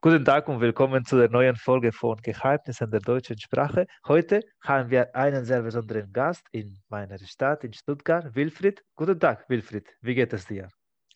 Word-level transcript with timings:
Guten 0.00 0.24
Tag 0.24 0.46
und 0.48 0.60
willkommen 0.60 1.04
zu 1.04 1.16
der 1.16 1.28
neuen 1.28 1.56
Folge 1.56 1.90
von 1.90 2.16
Geheimnissen 2.22 2.88
der 2.88 3.00
deutschen 3.00 3.36
Sprache. 3.36 3.84
Heute 4.06 4.42
haben 4.62 4.90
wir 4.90 5.12
einen 5.16 5.44
sehr 5.44 5.62
besonderen 5.62 6.12
Gast 6.12 6.46
in 6.52 6.78
meiner 6.88 7.18
Stadt, 7.18 7.64
in 7.64 7.72
Stuttgart, 7.72 8.32
Wilfried. 8.36 8.80
Guten 8.94 9.18
Tag, 9.18 9.48
Wilfried. 9.48 9.88
Wie 10.00 10.14
geht 10.14 10.32
es 10.32 10.46
dir? 10.46 10.68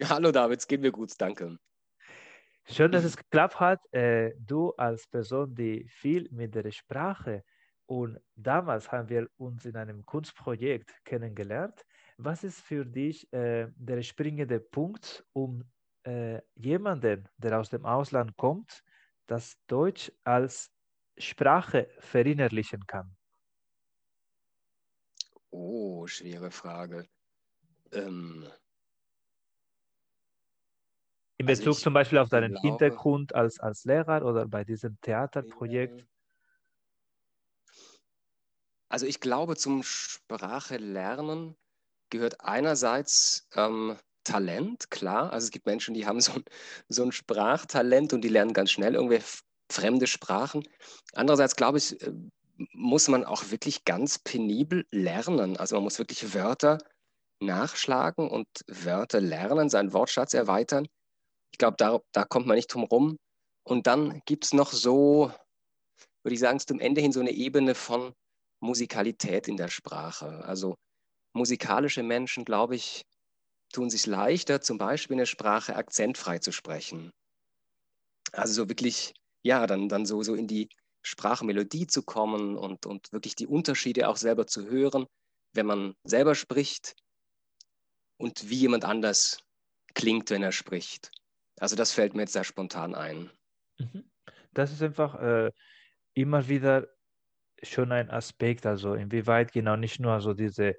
Hallo 0.02 0.32
David, 0.32 0.58
es 0.58 0.66
geht 0.66 0.80
mir 0.80 0.90
gut, 0.90 1.12
danke. 1.16 1.58
Schön, 2.64 2.90
dass 2.90 3.04
es 3.04 3.16
geklappt 3.16 3.60
hat. 3.60 3.78
Äh, 3.92 4.32
du 4.40 4.72
als 4.72 5.06
Person, 5.06 5.54
die 5.54 5.86
viel 5.88 6.28
mit 6.32 6.52
der 6.56 6.68
Sprache 6.72 7.44
und 7.86 8.18
damals 8.34 8.90
haben 8.90 9.08
wir 9.08 9.28
uns 9.36 9.64
in 9.64 9.76
einem 9.76 10.04
Kunstprojekt 10.04 10.90
kennengelernt. 11.04 11.84
Was 12.18 12.42
ist 12.42 12.60
für 12.60 12.84
dich 12.84 13.32
äh, 13.32 13.68
der 13.76 14.02
springende 14.02 14.58
Punkt, 14.58 15.24
um 15.32 15.62
äh, 16.04 16.40
jemanden, 16.54 17.28
der 17.38 17.58
aus 17.60 17.70
dem 17.70 17.84
Ausland 17.86 18.36
kommt, 18.36 18.82
das 19.26 19.56
Deutsch 19.66 20.12
als 20.24 20.72
Sprache 21.18 21.88
verinnerlichen 21.98 22.86
kann? 22.86 23.16
Oh, 25.52 26.06
schwere 26.08 26.50
Frage. 26.50 27.08
Ähm, 27.92 28.48
in 31.36 31.44
also 31.44 31.62
Bezug 31.62 31.76
also 31.76 31.82
zum 31.82 31.92
Beispiel 31.92 32.16
auf 32.18 32.30
deinen 32.30 32.56
glaube, 32.62 32.62
Hintergrund 32.62 33.34
als, 33.34 33.60
als 33.60 33.84
Lehrer 33.84 34.24
oder 34.24 34.46
bei 34.48 34.64
diesem 34.64 34.98
Theaterprojekt? 35.02 36.06
Also 38.88 39.06
ich 39.06 39.18
glaube, 39.20 39.56
zum 39.56 39.82
Sprache 39.82 40.76
lernen 40.76 41.56
gehört 42.10 42.40
einerseits 42.42 43.48
ähm, 43.54 43.98
Talent, 44.24 44.90
klar. 44.90 45.32
Also 45.32 45.46
es 45.46 45.50
gibt 45.50 45.66
Menschen, 45.66 45.94
die 45.94 46.06
haben 46.06 46.20
so 46.20 46.32
ein, 46.32 46.44
so 46.88 47.02
ein 47.02 47.12
Sprachtalent 47.12 48.12
und 48.12 48.22
die 48.22 48.28
lernen 48.28 48.52
ganz 48.52 48.70
schnell 48.70 48.94
irgendwie 48.94 49.20
fremde 49.70 50.06
Sprachen. 50.06 50.62
Andererseits 51.14 51.56
glaube 51.56 51.78
ich, 51.78 52.00
äh, 52.02 52.12
muss 52.72 53.08
man 53.08 53.24
auch 53.24 53.50
wirklich 53.50 53.84
ganz 53.84 54.18
penibel 54.18 54.86
lernen. 54.90 55.56
Also 55.56 55.76
man 55.76 55.84
muss 55.84 55.98
wirklich 55.98 56.34
Wörter 56.34 56.78
nachschlagen 57.40 58.30
und 58.30 58.46
Wörter 58.68 59.20
lernen, 59.20 59.68
seinen 59.68 59.92
Wortschatz 59.92 60.34
erweitern. 60.34 60.86
Ich 61.50 61.58
glaube, 61.58 61.76
da, 61.78 62.00
da 62.12 62.24
kommt 62.24 62.46
man 62.46 62.56
nicht 62.56 62.72
drum 62.72 62.84
rum. 62.84 63.18
Und 63.64 63.86
dann 63.86 64.22
gibt 64.26 64.44
es 64.44 64.52
noch 64.52 64.72
so, 64.72 65.32
würde 66.22 66.34
ich 66.34 66.40
sagen, 66.40 66.58
zum 66.60 66.80
Ende 66.80 67.00
hin 67.00 67.12
so 67.12 67.20
eine 67.20 67.30
Ebene 67.30 67.74
von 67.74 68.12
Musikalität 68.60 69.48
in 69.48 69.56
der 69.56 69.68
Sprache. 69.68 70.44
Also 70.44 70.76
musikalische 71.32 72.02
Menschen, 72.02 72.44
glaube 72.44 72.76
ich, 72.76 73.02
tun 73.72 73.90
sich 73.90 74.06
leichter, 74.06 74.60
zum 74.60 74.78
Beispiel 74.78 75.16
eine 75.16 75.26
Sprache 75.26 75.76
akzentfrei 75.76 76.38
zu 76.38 76.52
sprechen. 76.52 77.12
Also 78.32 78.52
so 78.54 78.68
wirklich, 78.68 79.14
ja, 79.42 79.66
dann, 79.66 79.88
dann 79.88 80.06
so, 80.06 80.22
so 80.22 80.34
in 80.34 80.46
die 80.46 80.68
Sprachmelodie 81.02 81.86
zu 81.86 82.02
kommen 82.02 82.56
und, 82.56 82.86
und 82.86 83.12
wirklich 83.12 83.34
die 83.34 83.46
Unterschiede 83.46 84.08
auch 84.08 84.16
selber 84.16 84.46
zu 84.46 84.66
hören, 84.68 85.06
wenn 85.52 85.66
man 85.66 85.94
selber 86.04 86.34
spricht 86.34 86.94
und 88.18 88.48
wie 88.48 88.56
jemand 88.56 88.84
anders 88.84 89.38
klingt, 89.94 90.30
wenn 90.30 90.42
er 90.42 90.52
spricht. 90.52 91.10
Also 91.58 91.76
das 91.76 91.92
fällt 91.92 92.14
mir 92.14 92.22
jetzt 92.22 92.32
sehr 92.32 92.44
spontan 92.44 92.94
ein. 92.94 93.30
Mhm. 93.78 94.10
Das 94.52 94.72
ist 94.72 94.82
einfach 94.82 95.14
äh, 95.16 95.50
immer 96.14 96.48
wieder 96.48 96.88
schon 97.62 97.92
ein 97.92 98.10
Aspekt, 98.10 98.66
also 98.66 98.94
inwieweit 98.94 99.52
genau 99.52 99.76
nicht 99.76 100.00
nur 100.00 100.20
so 100.20 100.34
diese 100.34 100.76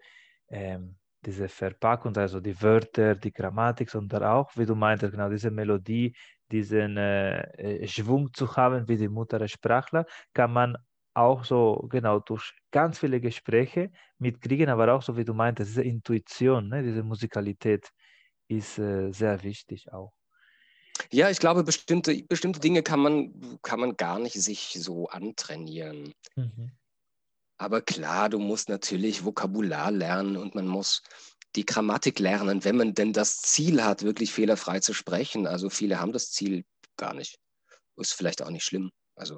ähm, 0.49 0.97
diese 1.25 1.47
Verpackung, 1.47 2.15
also 2.17 2.39
die 2.39 2.61
Wörter, 2.61 3.15
die 3.15 3.31
Grammatik, 3.31 3.89
sondern 3.89 4.23
auch, 4.23 4.55
wie 4.55 4.65
du 4.65 4.75
meintest, 4.75 5.11
genau 5.11 5.29
diese 5.29 5.51
Melodie, 5.51 6.15
diesen 6.51 6.97
äh, 6.97 7.41
äh 7.83 7.87
Schwung 7.87 8.33
zu 8.33 8.55
haben 8.55 8.87
wie 8.87 8.97
die 8.97 9.09
Muttersprachler, 9.09 10.05
kann 10.33 10.51
man 10.53 10.77
auch 11.13 11.43
so 11.43 11.87
genau 11.89 12.19
durch 12.19 12.53
ganz 12.71 12.99
viele 12.99 13.19
Gespräche 13.21 13.91
mitkriegen, 14.17 14.69
aber 14.69 14.93
auch 14.93 15.01
so 15.01 15.15
wie 15.15 15.25
du 15.25 15.33
meintest, 15.33 15.71
diese 15.71 15.83
Intuition, 15.83 16.69
ne, 16.69 16.83
diese 16.83 17.03
Musikalität 17.03 17.89
ist 18.47 18.77
äh, 18.79 19.11
sehr 19.11 19.43
wichtig 19.43 19.91
auch. 19.91 20.13
Ja, 21.11 21.29
ich 21.29 21.39
glaube, 21.39 21.63
bestimmte, 21.63 22.23
bestimmte 22.23 22.59
Dinge 22.59 22.83
kann 22.83 22.99
man, 22.99 23.59
kann 23.61 23.79
man 23.79 23.95
gar 23.97 24.19
nicht 24.19 24.35
sich 24.35 24.77
so 24.79 25.07
antrainieren. 25.07 26.13
Mhm. 26.35 26.71
Aber 27.57 27.81
klar, 27.81 28.29
du 28.29 28.39
musst 28.39 28.69
natürlich 28.69 29.23
Vokabular 29.23 29.91
lernen 29.91 30.37
und 30.37 30.55
man 30.55 30.67
muss 30.67 31.01
die 31.55 31.65
Grammatik 31.65 32.19
lernen, 32.19 32.63
wenn 32.63 32.77
man 32.77 32.93
denn 32.93 33.13
das 33.13 33.41
Ziel 33.41 33.83
hat, 33.83 34.03
wirklich 34.03 34.33
fehlerfrei 34.33 34.79
zu 34.79 34.93
sprechen. 34.93 35.45
Also 35.45 35.69
viele 35.69 35.99
haben 35.99 36.13
das 36.13 36.31
Ziel 36.31 36.65
gar 36.97 37.13
nicht. 37.13 37.37
Ist 37.95 38.13
vielleicht 38.13 38.41
auch 38.41 38.49
nicht 38.49 38.63
schlimm. 38.63 38.89
Also 39.15 39.37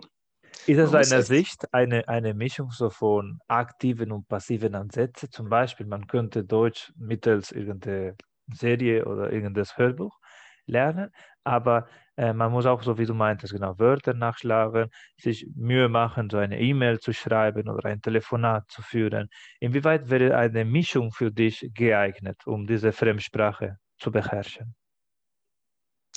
ist 0.68 0.80
aus 0.80 0.92
deiner 0.92 1.22
Sicht 1.22 1.74
eine, 1.74 2.08
eine 2.08 2.34
Mischung 2.34 2.72
so 2.72 2.90
von 2.90 3.40
aktiven 3.48 4.12
und 4.12 4.28
passiven 4.28 4.74
Ansätzen? 4.74 5.30
Zum 5.32 5.50
Beispiel, 5.50 5.86
man 5.86 6.08
könnte 6.08 6.44
Deutsch 6.44 6.92
mittels 6.96 7.52
irgendeiner 7.52 8.16
Serie 8.52 9.06
oder 9.06 9.32
irgendein 9.32 9.66
Hörbuch 9.76 10.18
lernen, 10.66 11.12
aber 11.44 11.88
äh, 12.18 12.34
man 12.34 12.52
muss 12.52 12.66
auch, 12.66 12.84
so 12.84 12.98
wie 12.98 13.06
du 13.06 13.14
meintest, 13.14 13.54
genau 13.54 13.78
Wörter 13.78 14.14
nachschlagen, 14.14 14.90
sich 15.18 15.48
Mühe 15.56 15.90
machen, 15.90 16.30
so 16.30 16.38
eine 16.38 16.60
E-Mail 16.60 17.00
zu 17.00 17.14
schreiben 17.14 17.70
oder 17.70 17.90
ein 17.90 18.02
Telefonat 18.02 18.70
zu 18.70 18.82
führen. 18.82 19.30
Inwieweit 19.60 20.10
wäre 20.10 20.38
eine 20.38 20.66
Mischung 20.66 21.12
für 21.12 21.32
dich 21.32 21.70
geeignet, 21.74 22.46
um 22.46 22.68
diese 22.68 22.92
Fremdsprache 22.92 23.78
zu 23.98 24.12
beherrschen? 24.12 24.76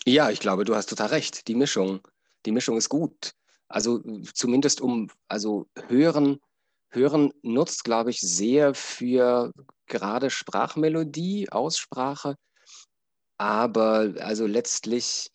Ja, 0.04 0.30
ich 0.30 0.40
glaube, 0.40 0.64
du 0.64 0.74
hast 0.74 0.86
total 0.86 1.08
recht. 1.08 1.48
Die 1.48 1.54
Mischung, 1.54 2.06
die 2.46 2.52
Mischung 2.52 2.76
ist 2.76 2.88
gut. 2.88 3.32
Also 3.68 4.00
zumindest 4.32 4.80
um, 4.80 5.10
also 5.26 5.66
hören, 5.88 6.38
hören 6.90 7.32
nutzt, 7.42 7.84
glaube 7.84 8.10
ich, 8.10 8.20
sehr 8.20 8.72
für 8.74 9.52
gerade 9.86 10.30
Sprachmelodie, 10.30 11.50
Aussprache 11.50 12.36
aber 13.38 14.14
also 14.18 14.46
letztlich 14.46 15.30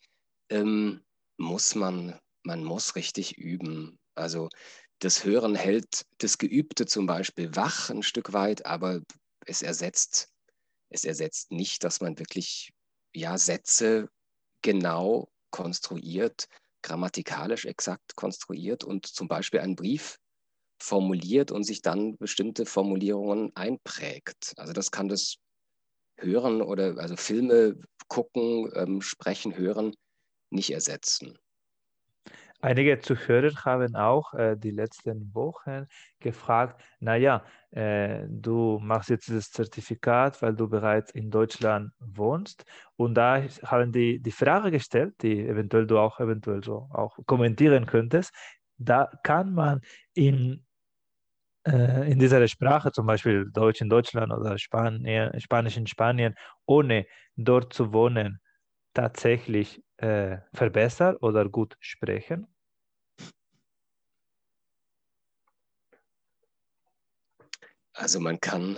ähm, 0.48 1.02
muss 1.36 1.74
man, 1.74 2.18
man 2.42 2.64
muss 2.64 2.96
richtig 2.96 3.36
üben. 3.38 3.98
Also 4.14 4.48
das 5.00 5.24
Hören 5.24 5.54
hält 5.54 6.06
das 6.18 6.38
Geübte 6.38 6.86
zum 6.86 7.06
Beispiel 7.06 7.54
wach 7.56 7.90
ein 7.90 8.02
Stück 8.02 8.32
weit, 8.32 8.64
aber 8.66 9.00
es 9.46 9.62
ersetzt, 9.62 10.28
es 10.88 11.04
ersetzt 11.04 11.50
nicht, 11.50 11.84
dass 11.84 12.00
man 12.00 12.18
wirklich 12.18 12.72
ja, 13.12 13.36
Sätze 13.38 14.08
genau 14.62 15.28
konstruiert, 15.50 16.46
grammatikalisch 16.82 17.64
exakt 17.64 18.16
konstruiert 18.16 18.84
und 18.84 19.06
zum 19.06 19.28
Beispiel 19.28 19.60
einen 19.60 19.76
Brief 19.76 20.18
formuliert 20.78 21.50
und 21.50 21.64
sich 21.64 21.82
dann 21.82 22.16
bestimmte 22.18 22.66
Formulierungen 22.66 23.54
einprägt. 23.54 24.52
Also 24.56 24.72
das 24.72 24.90
kann 24.90 25.08
das 25.08 25.36
Hören 26.16 26.62
oder 26.62 26.98
also 26.98 27.16
Filme 27.16 27.76
gucken, 28.08 28.70
ähm, 28.74 29.00
sprechen, 29.00 29.56
hören 29.56 29.94
nicht 30.54 30.70
ersetzen. 30.70 31.38
Einige 32.60 32.98
Zuhörer 32.98 33.54
haben 33.66 33.94
auch 33.94 34.32
äh, 34.32 34.56
die 34.56 34.70
letzten 34.70 35.34
Wochen 35.34 35.86
gefragt, 36.18 36.82
naja, 36.98 37.44
äh, 37.72 38.24
du 38.26 38.78
machst 38.80 39.10
jetzt 39.10 39.28
das 39.28 39.50
Zertifikat, 39.50 40.40
weil 40.40 40.54
du 40.54 40.66
bereits 40.66 41.10
in 41.10 41.30
Deutschland 41.30 41.92
wohnst. 41.98 42.64
Und 42.96 43.16
da 43.16 43.42
haben 43.66 43.92
die 43.92 44.18
die 44.18 44.30
Frage 44.32 44.70
gestellt, 44.70 45.14
die 45.20 45.46
eventuell 45.46 45.86
du 45.86 45.98
auch 45.98 46.20
eventuell 46.20 46.64
so 46.64 46.88
auch 46.90 47.18
kommentieren 47.26 47.84
könntest, 47.84 48.32
da 48.78 49.10
kann 49.22 49.52
man 49.52 49.82
in 50.14 50.64
äh, 51.66 52.10
in 52.10 52.18
dieser 52.18 52.46
Sprache, 52.48 52.92
zum 52.92 53.06
Beispiel 53.06 53.50
Deutsch 53.52 53.80
in 53.82 53.88
Deutschland 53.90 54.32
oder 54.32 54.58
Spanien, 54.58 55.38
Spanisch 55.40 55.76
in 55.76 55.86
Spanien, 55.86 56.34
ohne 56.66 57.06
dort 57.36 57.72
zu 57.74 57.92
wohnen, 57.92 58.40
tatsächlich 58.94 59.82
äh, 59.98 60.38
verbessern 60.52 61.16
oder 61.16 61.48
gut 61.48 61.76
sprechen? 61.80 62.46
Also 67.92 68.18
man 68.18 68.40
kann, 68.40 68.76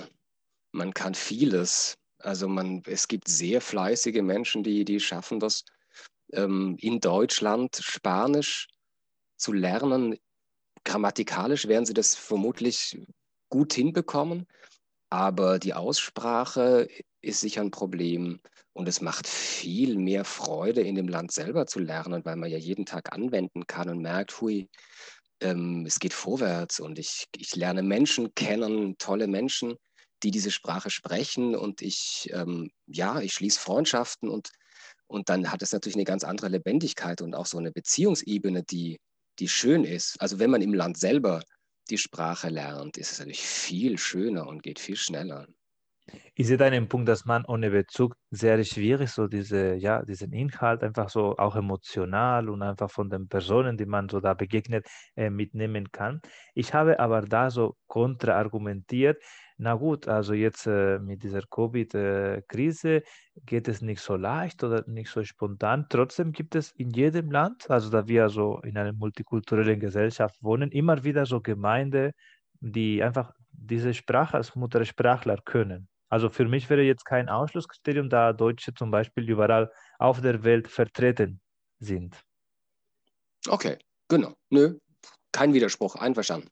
man 0.73 0.93
kann 0.93 1.15
vieles. 1.15 1.97
Also 2.19 2.49
man, 2.49 2.83
es 2.87 3.09
gibt 3.09 3.29
sehr 3.29 3.61
fleißige 3.61 4.23
Menschen, 4.23 4.63
die, 4.63 4.85
die 4.85 5.01
schaffen 5.01 5.39
das, 5.39 5.65
ähm, 6.33 6.77
in 6.81 7.01
Deutschland 7.01 7.77
Spanisch 7.77 8.69
zu 9.37 9.53
lernen 9.53 10.17
Grammatikalisch 10.87 11.67
werden 11.67 11.85
sie 11.85 11.95
das 11.95 12.15
vermutlich 12.15 12.97
gut 13.51 13.75
hinbekommen, 13.75 14.47
aber 15.11 15.59
die 15.59 15.75
Aussprache 15.75 16.89
ist 17.23 17.41
sicher 17.41 17.63
ein 17.63 17.71
Problem 17.71 18.41
und 18.73 18.89
es 18.89 19.01
macht 19.01 19.27
viel 19.27 19.97
mehr 19.97 20.25
Freude, 20.25 20.83
in 20.83 20.95
dem 20.95 21.09
Land 21.09 21.33
selber 21.33 21.67
zu 21.67 21.81
lernen, 21.81 22.25
weil 22.25 22.37
man 22.37 22.51
ja 22.51 22.59
jeden 22.59 22.87
Tag 22.87 23.13
anwenden 23.13 23.67
kann 23.67 23.89
und 23.89 24.01
merkt, 24.01 24.41
hui, 24.41 24.69
ähm, 25.41 25.85
es 25.87 25.99
geht 25.99 26.15
vorwärts 26.15 26.81
und 26.81 26.99
ich, 26.99 27.27
ich 27.37 27.57
lerne 27.57 27.83
Menschen 27.83 28.35
kennen, 28.35 28.97
tolle 28.99 29.27
Menschen, 29.29 29.75
die 30.23 30.31
diese 30.31 30.51
Sprache 30.51 30.91
sprechen 30.91 31.55
und 31.57 31.83
ich, 31.83 32.31
ähm, 32.33 32.71
ja, 32.87 33.21
ich 33.21 33.35
schließe 33.35 33.61
Freundschaften 33.61 34.29
und, 34.31 34.51
Und 35.09 35.29
dann 35.29 35.51
hat 35.53 35.63
es 35.63 35.73
natürlich 35.73 35.97
eine 35.97 36.05
ganz 36.05 36.25
andere 36.25 36.49
Lebendigkeit 36.49 37.23
und 37.23 37.35
auch 37.35 37.47
so 37.47 37.59
eine 37.59 37.71
Beziehungsebene, 37.73 38.63
die, 38.65 38.99
die 39.39 39.49
schön 39.49 39.85
ist. 39.85 40.17
Also 40.21 40.39
wenn 40.39 40.51
man 40.51 40.63
im 40.63 40.75
Land 40.75 40.99
selber 40.99 41.43
die 41.91 41.99
Sprache 41.99 42.49
lernt, 42.51 42.97
ist 42.99 43.13
es 43.13 43.19
natürlich 43.21 43.43
viel 43.47 43.99
schöner 43.99 44.47
und 44.49 44.63
geht 44.63 44.81
viel 44.81 44.97
schneller. 44.97 45.47
Ich 46.35 46.47
sehe 46.47 46.57
deinen 46.57 46.89
Punkt, 46.89 47.09
dass 47.09 47.25
man 47.25 47.45
ohne 47.47 47.71
Bezug 47.71 48.15
sehr 48.31 48.63
schwierig 48.65 49.11
so 49.11 49.27
diese, 49.27 49.75
ja, 49.75 50.03
diesen 50.03 50.33
Inhalt 50.33 50.83
einfach 50.83 51.09
so 51.09 51.37
auch 51.37 51.57
emotional 51.57 52.49
und 52.49 52.63
einfach 52.63 52.91
von 52.91 53.11
den 53.11 53.29
Personen, 53.29 53.77
die 53.77 53.87
man 53.87 54.09
so 54.09 54.21
da 54.21 54.35
begegnet, 54.35 54.87
äh, 55.17 55.31
mitnehmen 55.31 55.91
kann. 55.91 56.21
Ich 56.55 56.75
habe 56.75 57.01
aber 57.01 57.23
da 57.23 57.51
so 57.51 57.77
kontraargumentiert, 57.89 59.21
na 59.59 59.75
gut, 59.75 60.07
also 60.07 60.35
jetzt 60.35 60.67
äh, 60.67 60.99
mit 60.99 61.23
dieser 61.23 61.41
Covid-Krise 61.43 63.03
geht 63.45 63.67
es 63.69 63.81
nicht 63.81 64.01
so 64.01 64.17
leicht 64.17 64.63
oder 64.63 64.85
nicht 64.87 65.11
so 65.11 65.25
spontan. 65.25 65.87
Trotzdem 65.89 66.33
gibt 66.33 66.55
es 66.55 66.71
in 66.73 66.91
jedem 66.91 67.31
Land, 67.31 67.69
also 67.71 67.89
da 67.91 68.07
wir 68.07 68.29
so 68.29 68.61
in 68.61 68.77
einer 68.77 68.93
multikulturellen 68.93 69.81
Gesellschaft 69.81 70.37
wohnen, 70.43 70.71
immer 70.71 71.03
wieder 71.05 71.25
so 71.27 71.41
Gemeinden, 71.41 72.13
die 72.61 73.03
einfach 73.03 73.33
diese 73.51 73.95
Sprache 73.95 74.37
als 74.37 74.55
Muttersprachler 74.55 75.39
können. 75.45 75.89
Also 76.09 76.29
für 76.29 76.45
mich 76.45 76.71
wäre 76.71 76.83
jetzt 76.83 77.05
kein 77.05 77.29
Ausschlusskriterium, 77.29 78.09
da 78.09 78.33
Deutsche 78.33 78.75
zum 78.75 78.91
Beispiel 78.91 79.29
überall 79.29 79.71
auf 79.99 80.21
der 80.21 80.45
Welt 80.45 80.69
vertreten 80.69 81.41
sind. 81.79 82.17
Okay, 83.49 83.79
genau. 84.09 84.35
Nö, 84.51 84.79
kein 85.33 85.53
Widerspruch, 85.53 85.97
einverstanden. 85.97 86.49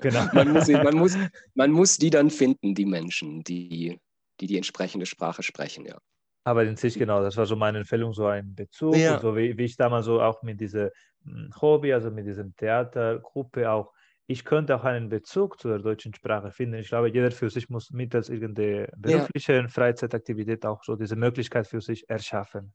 Genau. 0.00 0.26
man, 0.32 0.52
muss, 0.52 0.68
man, 0.68 0.96
muss, 0.96 1.16
man 1.54 1.70
muss 1.70 1.96
die 1.96 2.10
dann 2.10 2.30
finden, 2.30 2.74
die 2.74 2.86
Menschen, 2.86 3.42
die 3.44 3.98
die, 4.40 4.46
die 4.46 4.56
entsprechende 4.56 5.06
Sprache 5.06 5.42
sprechen, 5.42 5.86
ja. 5.86 5.98
Aber 6.44 6.64
in 6.64 6.76
sich 6.76 6.94
genau, 6.94 7.22
das 7.22 7.36
war 7.36 7.44
so 7.44 7.54
meine 7.54 7.78
Empfehlung, 7.78 8.14
so 8.14 8.26
ein 8.26 8.54
Bezug, 8.54 8.96
ja. 8.96 9.20
so 9.20 9.36
wie, 9.36 9.56
wie 9.58 9.64
ich 9.64 9.76
damals 9.76 10.06
so 10.06 10.22
auch 10.22 10.42
mit 10.42 10.58
diesem 10.60 10.88
hm, 11.22 11.50
Hobby, 11.60 11.92
also 11.92 12.10
mit 12.10 12.26
diesem 12.26 12.56
Theatergruppe 12.56 13.70
auch 13.70 13.92
ich 14.30 14.44
könnte 14.44 14.76
auch 14.76 14.84
einen 14.84 15.08
Bezug 15.08 15.58
zur 15.58 15.80
deutschen 15.80 16.14
Sprache 16.14 16.52
finden. 16.52 16.76
Ich 16.76 16.88
glaube, 16.88 17.10
jeder 17.10 17.32
für 17.32 17.50
sich 17.50 17.68
muss 17.68 17.90
mittels 17.90 18.28
irgendeiner 18.28 18.86
beruflichen 18.96 19.62
ja. 19.62 19.68
Freizeitaktivität 19.68 20.64
auch 20.64 20.84
so 20.84 20.94
diese 20.94 21.16
Möglichkeit 21.16 21.66
für 21.66 21.80
sich 21.80 22.08
erschaffen. 22.08 22.72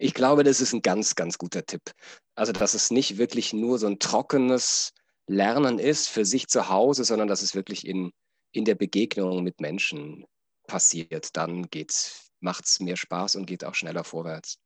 Ich 0.00 0.12
glaube, 0.12 0.42
das 0.42 0.60
ist 0.60 0.72
ein 0.72 0.82
ganz, 0.82 1.14
ganz 1.14 1.38
guter 1.38 1.64
Tipp. 1.64 1.82
Also, 2.34 2.50
dass 2.50 2.74
es 2.74 2.90
nicht 2.90 3.16
wirklich 3.16 3.52
nur 3.52 3.78
so 3.78 3.86
ein 3.86 4.00
trockenes 4.00 4.92
Lernen 5.28 5.78
ist 5.78 6.08
für 6.08 6.24
sich 6.24 6.48
zu 6.48 6.68
Hause, 6.68 7.04
sondern 7.04 7.28
dass 7.28 7.42
es 7.42 7.54
wirklich 7.54 7.86
in, 7.86 8.10
in 8.50 8.64
der 8.64 8.74
Begegnung 8.74 9.44
mit 9.44 9.60
Menschen 9.60 10.24
passiert. 10.66 11.36
Dann 11.36 11.68
macht 12.40 12.64
es 12.64 12.80
mehr 12.80 12.96
Spaß 12.96 13.36
und 13.36 13.46
geht 13.46 13.64
auch 13.64 13.76
schneller 13.76 14.02
vorwärts. 14.02 14.58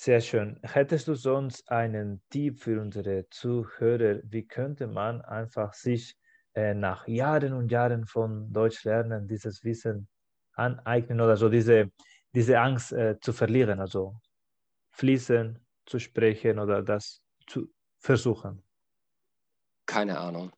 Sehr 0.00 0.20
schön. 0.20 0.60
Hättest 0.62 1.08
du 1.08 1.16
sonst 1.16 1.68
einen 1.72 2.22
Tipp 2.30 2.60
für 2.60 2.80
unsere 2.80 3.28
Zuhörer? 3.30 4.20
Wie 4.22 4.46
könnte 4.46 4.86
man 4.86 5.22
einfach 5.22 5.74
sich 5.74 6.16
äh, 6.54 6.72
nach 6.72 7.08
Jahren 7.08 7.52
und 7.52 7.72
Jahren 7.72 8.06
von 8.06 8.52
Deutsch 8.52 8.84
lernen, 8.84 9.26
dieses 9.26 9.64
Wissen 9.64 10.06
aneignen 10.52 11.20
oder 11.20 11.36
so 11.36 11.48
diese, 11.48 11.90
diese 12.32 12.60
Angst 12.60 12.92
äh, 12.92 13.18
zu 13.20 13.32
verlieren, 13.32 13.80
also 13.80 14.14
fließen 14.92 15.66
zu 15.84 15.98
sprechen 15.98 16.60
oder 16.60 16.84
das 16.84 17.20
zu 17.48 17.66
versuchen? 17.98 18.62
Keine 19.86 20.16
Ahnung. 20.20 20.52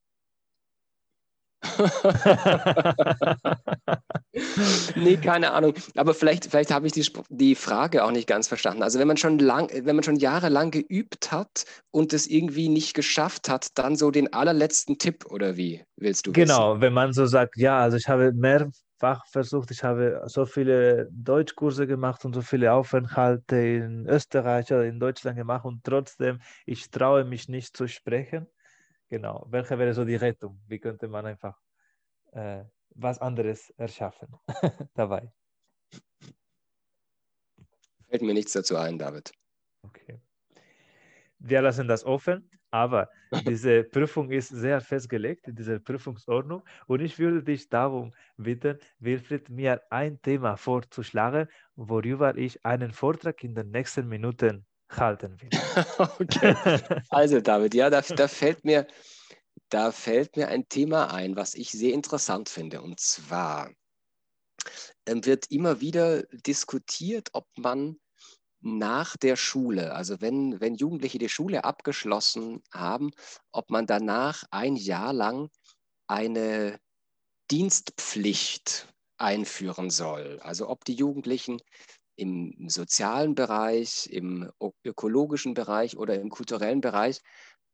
nee, 4.97 5.17
keine 5.17 5.53
Ahnung. 5.53 5.75
Aber 5.95 6.15
vielleicht, 6.15 6.47
vielleicht 6.47 6.71
habe 6.71 6.87
ich 6.87 6.93
die, 6.93 7.07
die 7.29 7.55
Frage 7.55 8.03
auch 8.05 8.13
nicht 8.13 8.27
ganz 8.27 8.49
verstanden. 8.49 8.83
Also 8.83 8.99
wenn 8.99 9.09
man 9.09 9.19
schon 9.19 9.39
lang, 9.39 9.71
wenn 9.85 9.97
man 9.97 10.03
schon 10.03 10.17
jahrelang 10.17 10.71
geübt 10.71 11.33
hat 11.33 11.67
und 11.91 12.15
es 12.15 12.27
irgendwie 12.27 12.69
nicht 12.69 12.93
geschafft 12.95 13.49
hat, 13.49 13.79
dann 13.79 13.97
so 13.97 14.11
den 14.11 14.33
allerletzten 14.33 14.99
Tipp 14.99 15.27
oder 15.27 15.57
wie 15.57 15.85
willst 15.97 16.27
du? 16.27 16.33
Genau, 16.33 16.73
wissen? 16.73 16.81
wenn 16.81 16.95
man 16.95 17.13
so 17.13 17.27
sagt, 17.27 17.57
ja, 17.57 17.79
also 17.81 17.99
ich 17.99 18.09
habe 18.09 18.33
mehrfach 18.33 19.27
versucht, 19.27 19.71
ich 19.71 19.85
habe 19.85 20.23
so 20.27 20.47
viele 20.47 21.11
Deutschkurse 21.13 21.87
gemacht 21.87 22.25
und 22.25 22.35
so 22.35 22.41
viele 22.41 22.73
Aufenthalte 22.73 23.57
in 23.57 24.07
Österreich 24.07 24.73
oder 24.73 24.87
in 24.87 24.99
Deutschland 24.99 25.37
gemacht 25.37 25.67
und 25.67 25.85
trotzdem, 25.85 26.41
ich 26.65 26.91
traue 26.91 27.25
mich 27.25 27.49
nicht 27.49 27.77
zu 27.77 27.87
sprechen. 27.87 28.47
Genau. 29.11 29.45
Welche 29.51 29.77
wäre 29.77 29.93
so 29.93 30.05
die 30.05 30.15
Rettung? 30.15 30.61
Wie 30.69 30.79
könnte 30.79 31.09
man 31.09 31.27
einfach 31.27 31.61
äh, 32.33 32.65
was 32.91 33.19
anderes 33.19 33.71
erschaffen 33.71 34.29
dabei? 34.95 35.33
Fällt 38.09 38.23
mir 38.23 38.35
nichts 38.35 38.53
dazu 38.53 38.77
ein, 38.77 38.99
David. 38.99 39.33
Okay. 39.83 40.21
Wir 41.41 41.61
lassen 41.61 41.89
das 41.89 42.05
offen, 42.05 42.49
aber 42.71 43.11
diese 43.49 43.83
Prüfung 43.83 44.31
ist 44.31 44.49
sehr 44.49 44.81
festgelegt, 44.81 45.47
diese 45.49 45.81
Prüfungsordnung. 45.81 46.63
Und 46.87 47.01
ich 47.01 47.19
würde 47.19 47.43
dich 47.43 47.69
darum 47.69 48.15
bitten, 48.37 48.79
Wilfried, 49.01 49.49
mir 49.49 49.83
ein 49.91 50.23
Thema 50.23 50.57
vorzuschlagen, 50.57 51.49
worüber 51.75 52.37
ich 52.37 52.65
einen 52.65 52.93
Vortrag 52.93 53.43
in 53.43 53.57
den 53.57 53.71
nächsten 53.71 54.07
Minuten 54.09 54.67
halten 54.91 55.41
will. 55.41 55.51
okay. 56.19 56.57
Also 57.09 57.41
David, 57.41 57.75
ja, 57.75 57.91
da, 57.91 58.01
da, 58.01 58.29
fällt 58.29 58.65
mir, 58.65 58.87
da 59.69 59.93
fällt 59.93 60.37
mir 60.37 60.49
ein 60.49 60.69
Thema 60.69 61.13
ein, 61.13 61.37
was 61.37 61.55
ich 61.55 61.71
sehr 61.71 61.93
interessant 61.93 62.49
finde. 62.49 62.83
Und 62.83 63.01
zwar 63.01 63.71
ähm, 65.07 65.25
wird 65.25 65.51
immer 65.51 65.81
wieder 65.81 66.23
diskutiert, 66.33 67.31
ob 67.33 67.47
man 67.57 67.97
nach 68.63 69.17
der 69.17 69.37
Schule, 69.37 69.95
also 69.95 70.21
wenn, 70.21 70.61
wenn 70.61 70.75
Jugendliche 70.75 71.19
die 71.19 71.31
Schule 71.31 71.65
abgeschlossen 71.65 72.63
haben, 72.73 73.11
ob 73.53 73.71
man 73.71 73.87
danach 73.87 74.45
ein 74.51 74.77
Jahr 74.77 75.15
lang 75.15 75.49
eine 76.07 76.79
Dienstpflicht 77.51 78.89
einführen 79.17 79.91
soll. 79.91 80.41
Also 80.41 80.69
ob 80.69 80.85
die 80.85 80.95
Jugendlichen 80.95 81.61
im 82.21 82.69
sozialen 82.69 83.35
Bereich, 83.35 84.07
im 84.11 84.51
ökologischen 84.85 85.55
Bereich 85.55 85.97
oder 85.97 86.21
im 86.21 86.29
kulturellen 86.29 86.83
Bereich 86.83 87.21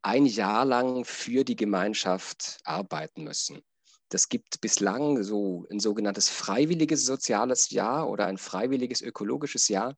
ein 0.02 0.24
Jahr 0.24 0.64
lang 0.64 1.04
für 1.04 1.42
die 1.42 1.56
Gemeinschaft 1.56 2.60
arbeiten 2.64 3.24
müssen. 3.24 3.62
Das 4.08 4.28
gibt 4.28 4.60
bislang 4.60 5.24
so 5.24 5.66
ein 5.68 5.80
sogenanntes 5.80 6.28
freiwilliges 6.28 7.04
soziales 7.04 7.70
Jahr 7.70 8.08
oder 8.08 8.26
ein 8.26 8.38
freiwilliges 8.38 9.02
ökologisches 9.02 9.66
Jahr. 9.66 9.96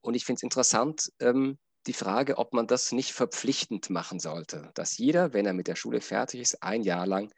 Und 0.00 0.14
ich 0.14 0.24
finde 0.24 0.38
es 0.38 0.42
interessant, 0.44 1.12
ähm, 1.18 1.58
die 1.88 1.92
Frage, 1.92 2.38
ob 2.38 2.52
man 2.52 2.68
das 2.68 2.92
nicht 2.92 3.12
verpflichtend 3.12 3.90
machen 3.90 4.20
sollte, 4.20 4.70
dass 4.74 4.96
jeder, 4.96 5.32
wenn 5.32 5.46
er 5.46 5.54
mit 5.54 5.66
der 5.66 5.76
Schule 5.76 6.00
fertig 6.00 6.40
ist, 6.40 6.62
ein 6.62 6.82
Jahr 6.82 7.06
lang 7.06 7.32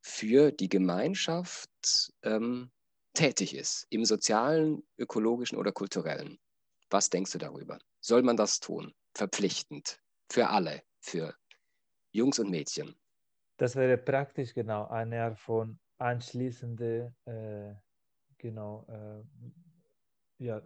für 0.00 0.52
die 0.52 0.68
Gemeinschaft 0.68 1.70
ähm, 2.22 2.70
tätig 3.14 3.54
ist, 3.54 3.86
im 3.90 4.04
sozialen, 4.04 4.82
ökologischen 4.98 5.58
oder 5.58 5.72
kulturellen. 5.72 6.38
Was 6.90 7.10
denkst 7.10 7.32
du 7.32 7.38
darüber? 7.38 7.78
Soll 8.00 8.22
man 8.22 8.36
das 8.36 8.60
tun? 8.60 8.92
Verpflichtend. 9.14 10.00
Für 10.30 10.48
alle. 10.48 10.82
Für 11.00 11.34
Jungs 12.12 12.38
und 12.38 12.50
Mädchen. 12.50 12.94
Das 13.56 13.76
wäre 13.76 13.96
praktisch 13.98 14.54
genau 14.54 14.88
eine 14.88 15.22
Art 15.22 15.38
von 15.38 15.78
anschließende 15.98 17.14
äh, 17.26 17.74
genau, 18.38 18.86
äh, 18.88 20.44
ja, 20.44 20.62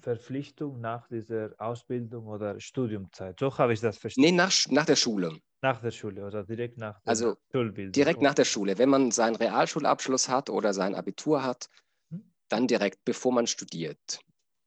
Verpflichtung 0.00 0.80
nach 0.80 1.06
dieser 1.08 1.54
Ausbildung 1.58 2.26
oder 2.26 2.58
Studiumzeit. 2.60 3.38
So 3.38 3.56
habe 3.56 3.72
ich 3.72 3.80
das 3.80 3.98
verstanden. 3.98 4.30
Nee, 4.30 4.36
nach, 4.36 4.52
nach 4.70 4.86
der 4.86 4.96
Schule. 4.96 5.38
Nach 5.64 5.80
der 5.80 5.92
Schule 5.92 6.26
oder 6.26 6.44
direkt 6.44 6.76
nach 6.76 7.00
der 7.00 7.10
also 7.10 7.36
Schulbildung. 7.50 7.92
Direkt 7.92 8.20
nach 8.20 8.34
der 8.34 8.44
Schule. 8.44 8.76
Wenn 8.76 8.90
man 8.90 9.10
seinen 9.10 9.34
Realschulabschluss 9.34 10.28
hat 10.28 10.50
oder 10.50 10.74
sein 10.74 10.94
Abitur 10.94 11.42
hat, 11.42 11.70
hm? 12.10 12.22
dann 12.50 12.66
direkt, 12.66 13.02
bevor 13.06 13.32
man 13.32 13.46
studiert. 13.46 14.20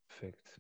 Perfekt. 0.08 0.60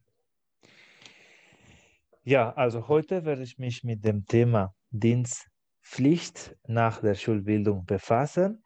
Ja, 2.23 2.53
also 2.53 2.87
heute 2.87 3.25
werde 3.25 3.41
ich 3.41 3.57
mich 3.57 3.83
mit 3.83 4.05
dem 4.05 4.25
Thema 4.25 4.75
Dienstpflicht 4.91 6.55
nach 6.67 7.01
der 7.01 7.15
Schulbildung 7.15 7.85
befassen. 7.85 8.61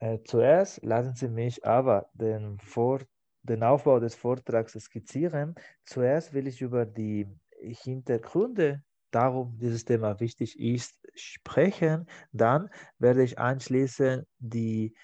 Äh, 0.00 0.18
zuerst 0.24 0.82
lassen 0.82 1.14
Sie 1.14 1.28
mich 1.28 1.64
aber 1.64 2.10
den, 2.14 2.58
Vor 2.58 2.98
den 3.44 3.62
Aufbau 3.62 4.00
des 4.00 4.16
Vortrags 4.16 4.72
skizzieren. 4.72 5.54
Zuerst 5.84 6.32
will 6.32 6.48
ich 6.48 6.60
über 6.60 6.84
die 6.84 7.28
Hintergründe 7.60 8.82
darum 9.12 9.56
dieses 9.58 9.84
Thema 9.84 10.18
wichtig 10.18 10.58
ist, 10.58 10.98
sprechen. 11.14 12.08
Dann 12.32 12.68
werde 12.98 13.22
ich 13.22 13.38
anschließend 13.38 14.26
die, 14.38 14.96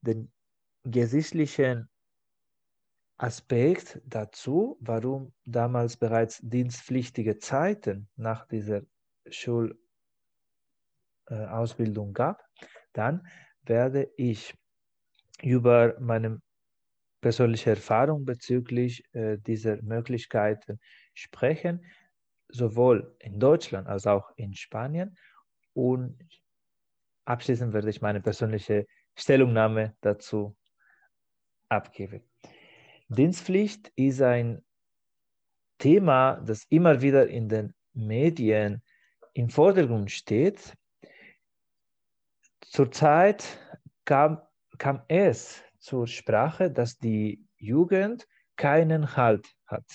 den 0.00 0.32
gesichtlichen 0.84 1.88
Aspekt 3.16 4.00
dazu, 4.06 4.76
warum 4.80 5.32
damals 5.44 5.96
bereits 5.96 6.40
dienstpflichtige 6.42 7.38
Zeiten 7.38 8.08
nach 8.16 8.46
dieser 8.46 8.82
Schulausbildung 9.28 12.10
äh, 12.10 12.12
gab. 12.12 12.44
Dann 12.94 13.26
werde 13.62 14.10
ich 14.16 14.54
über 15.42 15.98
meinen 16.00 16.42
persönliche 17.20 17.70
Erfahrung 17.70 18.24
bezüglich 18.24 19.04
äh, 19.12 19.38
dieser 19.38 19.82
Möglichkeiten 19.82 20.80
sprechen, 21.14 21.84
sowohl 22.48 23.14
in 23.18 23.38
Deutschland 23.38 23.86
als 23.86 24.06
auch 24.06 24.30
in 24.36 24.54
Spanien. 24.54 25.16
Und 25.74 26.18
abschließend 27.24 27.72
werde 27.72 27.90
ich 27.90 28.00
meine 28.00 28.20
persönliche 28.20 28.86
Stellungnahme 29.14 29.94
dazu 30.00 30.56
abgeben. 31.68 32.22
Dienstpflicht 33.08 33.92
ist 33.96 34.22
ein 34.22 34.64
Thema, 35.78 36.40
das 36.46 36.64
immer 36.68 37.00
wieder 37.00 37.26
in 37.28 37.48
den 37.48 37.74
Medien 37.92 38.82
im 39.34 39.48
Vordergrund 39.48 40.10
steht. 40.10 40.76
Zurzeit 42.60 43.44
kam, 44.04 44.40
kam 44.78 45.02
es 45.08 45.62
zur 45.78 46.06
Sprache, 46.06 46.70
dass 46.70 46.98
die 46.98 47.44
Jugend 47.56 48.28
keinen 48.56 49.16
Halt 49.16 49.48
hat. 49.66 49.86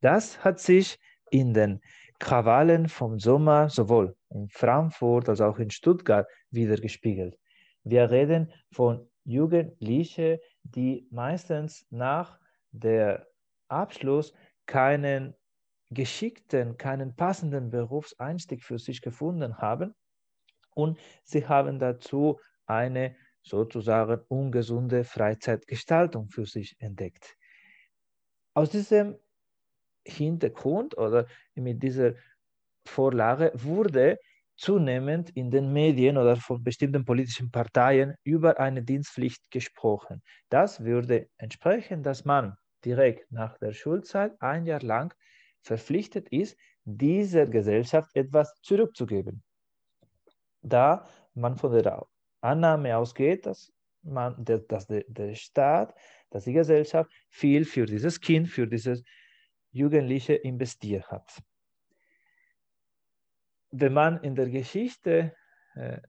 Das 0.00 0.42
hat 0.44 0.60
sich 0.60 0.98
in 1.30 1.52
den 1.52 1.80
Krawallen 2.18 2.88
vom 2.88 3.18
Sommer 3.18 3.68
sowohl 3.68 4.16
in 4.30 4.48
Frankfurt 4.48 5.28
als 5.28 5.40
auch 5.40 5.58
in 5.58 5.70
Stuttgart 5.70 6.26
wiedergespiegelt. 6.50 7.38
Wir 7.84 8.10
reden 8.10 8.52
von 8.72 9.08
Jugendlichen, 9.24 10.38
die 10.62 11.06
meistens 11.10 11.86
nach 11.90 12.38
der 12.70 13.26
Abschluss 13.68 14.32
keinen 14.66 15.34
geschickten, 15.90 16.76
keinen 16.76 17.14
passenden 17.14 17.70
Berufseinstieg 17.70 18.62
für 18.62 18.78
sich 18.78 19.00
gefunden 19.00 19.58
haben 19.58 19.94
und 20.74 20.98
sie 21.24 21.46
haben 21.46 21.78
dazu 21.78 22.38
eine 22.66 23.16
sozusagen 23.42 24.20
ungesunde 24.28 25.04
Freizeitgestaltung 25.04 26.28
für 26.28 26.44
sich 26.44 26.76
entdeckt. 26.80 27.36
Aus 28.54 28.70
diesem 28.70 29.16
Hintergrund 30.04 30.96
oder 30.96 31.26
mit 31.54 31.82
dieser 31.82 32.14
Vorlage 32.86 33.52
wurde 33.54 34.18
zunehmend 34.56 35.30
in 35.30 35.50
den 35.50 35.72
Medien 35.72 36.16
oder 36.18 36.36
von 36.36 36.62
bestimmten 36.62 37.04
politischen 37.04 37.50
Parteien 37.50 38.14
über 38.24 38.58
eine 38.58 38.82
Dienstpflicht 38.82 39.50
gesprochen. 39.50 40.22
Das 40.48 40.84
würde 40.84 41.28
entsprechen, 41.36 42.02
dass 42.02 42.24
man 42.24 42.56
direkt 42.84 43.30
nach 43.30 43.56
der 43.58 43.72
Schulzeit 43.72 44.32
ein 44.40 44.66
Jahr 44.66 44.82
lang 44.82 45.14
verpflichtet 45.62 46.28
ist, 46.30 46.56
dieser 46.84 47.46
Gesellschaft 47.46 48.10
etwas 48.14 48.54
zurückzugeben. 48.62 49.42
Da 50.62 51.06
man 51.34 51.56
von 51.56 51.72
der 51.72 52.06
Annahme 52.40 52.96
ausgeht, 52.96 53.46
dass, 53.46 53.72
man, 54.02 54.44
dass 54.44 54.86
der, 54.86 55.04
der 55.06 55.34
Staat, 55.34 55.94
dass 56.30 56.44
die 56.44 56.52
Gesellschaft 56.52 57.10
viel 57.30 57.64
für 57.64 57.86
dieses 57.86 58.20
Kind, 58.20 58.48
für 58.48 58.66
dieses 58.66 59.02
Jugendliche 59.70 60.34
investiert 60.34 61.10
hat. 61.10 61.42
Wenn 63.70 63.92
man 63.92 64.22
in 64.22 64.34
der 64.34 64.48
Geschichte 64.48 65.34
äh, 65.74 66.00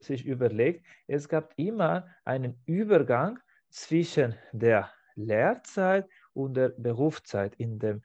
sich 0.00 0.24
überlegt, 0.24 0.86
es 1.06 1.28
gab 1.28 1.52
immer 1.56 2.06
einen 2.24 2.62
Übergang 2.66 3.38
zwischen 3.70 4.34
der 4.52 4.92
Lehrzeit 5.14 6.08
und 6.32 6.54
der 6.54 6.68
Berufszeit, 6.70 7.54
in 7.56 7.78
dem 7.78 8.02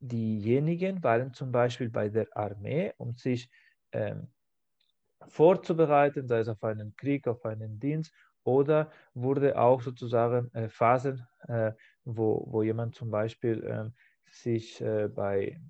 diejenigen 0.00 1.02
waren 1.02 1.32
zum 1.32 1.52
Beispiel 1.52 1.88
bei 1.88 2.08
der 2.08 2.26
Armee, 2.36 2.92
um 2.96 3.16
sich 3.16 3.48
ähm, 3.92 4.32
vorzubereiten, 5.28 6.26
sei 6.26 6.40
es 6.40 6.48
auf 6.48 6.62
einen 6.64 6.96
Krieg, 6.96 7.28
auf 7.28 7.44
einen 7.44 7.78
Dienst, 7.78 8.12
oder 8.44 8.90
wurde 9.14 9.56
auch 9.56 9.80
sozusagen 9.80 10.52
äh, 10.54 10.68
Phasen, 10.68 11.26
äh, 11.46 11.72
wo, 12.04 12.44
wo 12.50 12.62
jemand 12.62 12.94
zum 12.94 13.10
Beispiel 13.10 13.62
äh, 13.64 13.90
sich 14.30 14.80
äh, 14.80 15.08
bei 15.08 15.60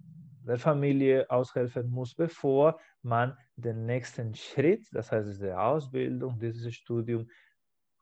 der 0.46 0.58
Familie 0.58 1.30
aushelfen 1.30 1.88
muss, 1.90 2.14
bevor 2.14 2.78
man 3.02 3.36
den 3.56 3.86
nächsten 3.86 4.34
Schritt, 4.34 4.86
das 4.92 5.12
heißt 5.12 5.28
diese 5.28 5.58
Ausbildung, 5.58 6.38
dieses 6.38 6.74
Studium 6.74 7.28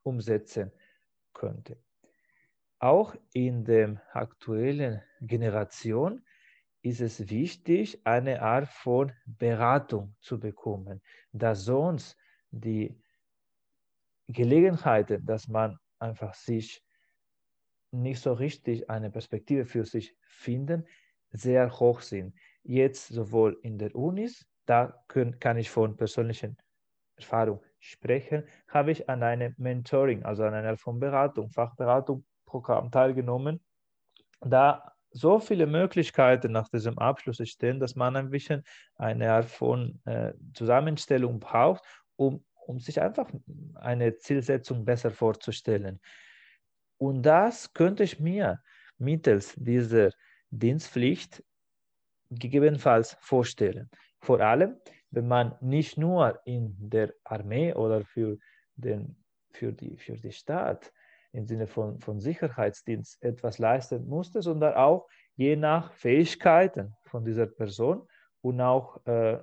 umsetzen 0.02 0.72
könnte. 1.34 1.76
Auch 2.78 3.14
in 3.34 3.64
der 3.64 4.00
aktuellen 4.12 5.02
Generation 5.20 6.24
ist 6.82 7.02
es 7.02 7.28
wichtig, 7.28 8.00
eine 8.06 8.40
Art 8.40 8.68
von 8.68 9.12
Beratung 9.26 10.14
zu 10.20 10.40
bekommen, 10.40 11.02
da 11.32 11.54
sonst 11.54 12.16
die 12.50 12.98
Gelegenheiten, 14.28 15.24
dass 15.26 15.46
man 15.46 15.78
einfach 15.98 16.32
sich 16.34 16.82
nicht 17.92 18.20
so 18.20 18.32
richtig 18.32 18.88
eine 18.90 19.10
Perspektive 19.10 19.64
für 19.64 19.84
sich 19.84 20.16
finden, 20.22 20.86
sehr 21.32 21.78
hoch 21.78 22.00
sind. 22.00 22.34
Jetzt 22.62 23.08
sowohl 23.08 23.58
in 23.62 23.78
der 23.78 23.94
Unis, 23.94 24.46
da 24.66 25.02
können, 25.08 25.38
kann 25.38 25.58
ich 25.58 25.70
von 25.70 25.96
persönlichen 25.96 26.56
Erfahrung 27.16 27.60
sprechen, 27.78 28.44
habe 28.68 28.92
ich 28.92 29.08
an 29.08 29.22
einem 29.22 29.54
Mentoring, 29.58 30.22
also 30.22 30.44
an 30.44 30.54
einer 30.54 30.76
von 30.76 31.00
Beratung, 31.00 31.50
Fachberatungsprogramm 31.50 32.90
teilgenommen. 32.90 33.60
Da 34.40 34.92
so 35.10 35.40
viele 35.40 35.66
Möglichkeiten 35.66 36.52
nach 36.52 36.68
diesem 36.68 36.98
Abschluss 36.98 37.40
stehen, 37.48 37.80
dass 37.80 37.96
man 37.96 38.16
ein 38.16 38.30
bisschen 38.30 38.62
eine 38.94 39.32
Art 39.32 39.46
von 39.46 40.00
äh, 40.04 40.32
Zusammenstellung 40.54 41.40
braucht, 41.40 41.82
um, 42.16 42.44
um 42.66 42.78
sich 42.78 43.00
einfach 43.00 43.28
eine 43.74 44.16
Zielsetzung 44.16 44.84
besser 44.84 45.10
vorzustellen. 45.10 46.00
Und 47.00 47.22
das 47.22 47.72
könnte 47.72 48.02
ich 48.02 48.20
mir 48.20 48.60
mittels 48.98 49.54
dieser 49.56 50.10
Dienstpflicht 50.50 51.42
gegebenenfalls 52.30 53.16
vorstellen. 53.20 53.88
Vor 54.20 54.40
allem, 54.40 54.76
wenn 55.10 55.26
man 55.26 55.56
nicht 55.62 55.96
nur 55.96 56.38
in 56.44 56.76
der 56.78 57.14
Armee 57.24 57.72
oder 57.72 58.04
für, 58.04 58.36
den, 58.76 59.16
für, 59.50 59.72
die, 59.72 59.96
für 59.96 60.12
die 60.12 60.30
Staat 60.30 60.92
im 61.32 61.46
Sinne 61.46 61.66
von, 61.66 61.98
von 62.00 62.20
Sicherheitsdienst 62.20 63.22
etwas 63.22 63.58
leisten 63.58 64.06
musste, 64.06 64.42
sondern 64.42 64.74
auch 64.74 65.08
je 65.36 65.56
nach 65.56 65.94
Fähigkeiten 65.94 66.94
von 67.04 67.24
dieser 67.24 67.46
Person 67.46 68.06
und 68.42 68.60
auch, 68.60 69.04
äh, 69.06 69.38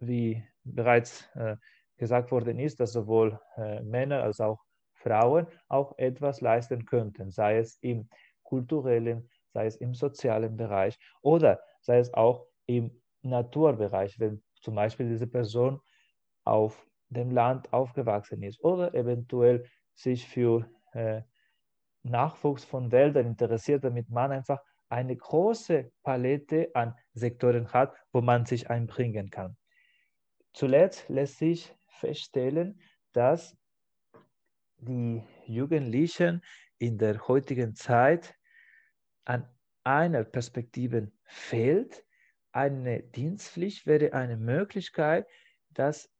wie 0.00 0.44
bereits 0.64 1.28
äh, 1.36 1.56
gesagt 1.96 2.32
worden 2.32 2.58
ist, 2.58 2.80
dass 2.80 2.92
sowohl 2.92 3.38
äh, 3.56 3.82
Männer 3.82 4.24
als 4.24 4.40
auch 4.40 4.64
Frauen 4.98 5.46
auch 5.68 5.96
etwas 5.98 6.40
leisten 6.40 6.84
könnten, 6.84 7.30
sei 7.30 7.58
es 7.58 7.78
im 7.80 8.08
kulturellen, 8.42 9.28
sei 9.52 9.66
es 9.66 9.76
im 9.76 9.94
sozialen 9.94 10.56
Bereich 10.56 10.98
oder 11.22 11.60
sei 11.80 11.98
es 11.98 12.12
auch 12.14 12.46
im 12.66 13.02
Naturbereich, 13.22 14.18
wenn 14.18 14.42
zum 14.60 14.74
Beispiel 14.74 15.08
diese 15.08 15.26
Person 15.26 15.80
auf 16.44 16.86
dem 17.08 17.30
Land 17.30 17.72
aufgewachsen 17.72 18.42
ist 18.42 18.62
oder 18.62 18.94
eventuell 18.94 19.64
sich 19.94 20.26
für 20.26 20.68
äh, 20.92 21.22
Nachwuchs 22.02 22.64
von 22.64 22.92
Wäldern 22.92 23.26
interessiert, 23.26 23.84
damit 23.84 24.08
man 24.10 24.32
einfach 24.32 24.60
eine 24.88 25.16
große 25.16 25.90
Palette 26.02 26.70
an 26.74 26.94
Sektoren 27.12 27.72
hat, 27.72 27.94
wo 28.12 28.20
man 28.20 28.46
sich 28.46 28.70
einbringen 28.70 29.30
kann. 29.30 29.56
Zuletzt 30.54 31.08
lässt 31.08 31.38
sich 31.38 31.74
feststellen, 31.88 32.80
dass 33.12 33.57
die 34.78 35.22
Jugendlichen 35.46 36.42
in 36.78 36.98
der 36.98 37.26
heutigen 37.28 37.74
Zeit 37.74 38.34
an 39.24 39.48
einer 39.84 40.24
Perspektive 40.24 41.10
fehlt. 41.24 42.04
Eine 42.52 43.02
Dienstpflicht 43.02 43.86
wäre 43.86 44.12
eine 44.12 44.36
Möglichkeit, 44.36 45.26
dass 45.70 46.10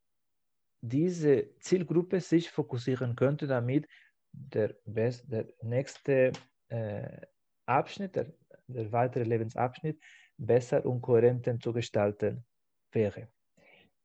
diese 0.81 1.57
Zielgruppe 1.61 2.21
sich 2.21 2.50
fokussieren 2.50 3.17
könnte, 3.17 3.47
damit 3.47 3.88
der, 4.33 4.77
best, 4.85 5.31
der 5.31 5.49
nächste 5.62 6.33
äh, 6.69 7.27
Abschnitt, 7.67 8.15
der, 8.15 8.33
der 8.67 8.93
weitere 8.93 9.25
Lebensabschnitt 9.25 10.00
besser 10.37 10.85
und 10.85 11.00
kohärenter 11.00 11.59
zu 11.59 11.73
gestalten 11.73 12.45
wäre. 12.93 13.29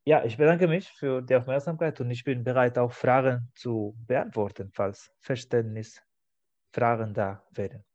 Ja, 0.05 0.25
ich 0.25 0.35
bedanke 0.35 0.67
mich 0.67 0.89
für 0.91 1.21
die 1.21 1.33
Aufmerksamkeit 1.33 2.01
und 2.01 2.11
ich 2.11 2.25
bin 2.25 2.43
bereit, 2.43 2.77
auch 2.77 2.91
Fragen 2.91 3.49
zu 3.55 3.95
beantworten, 4.05 4.69
falls 4.73 5.09
Verständnisfragen 5.21 7.13
da 7.13 7.41
wären. 7.51 7.85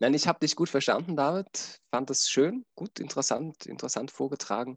Nein, 0.00 0.12
ich 0.12 0.28
habe 0.28 0.38
dich 0.40 0.54
gut 0.54 0.68
verstanden, 0.68 1.16
David. 1.16 1.80
Fand 1.90 2.10
das 2.10 2.28
schön, 2.28 2.66
gut, 2.74 3.00
interessant, 3.00 3.64
interessant 3.64 4.10
vorgetragen. 4.10 4.76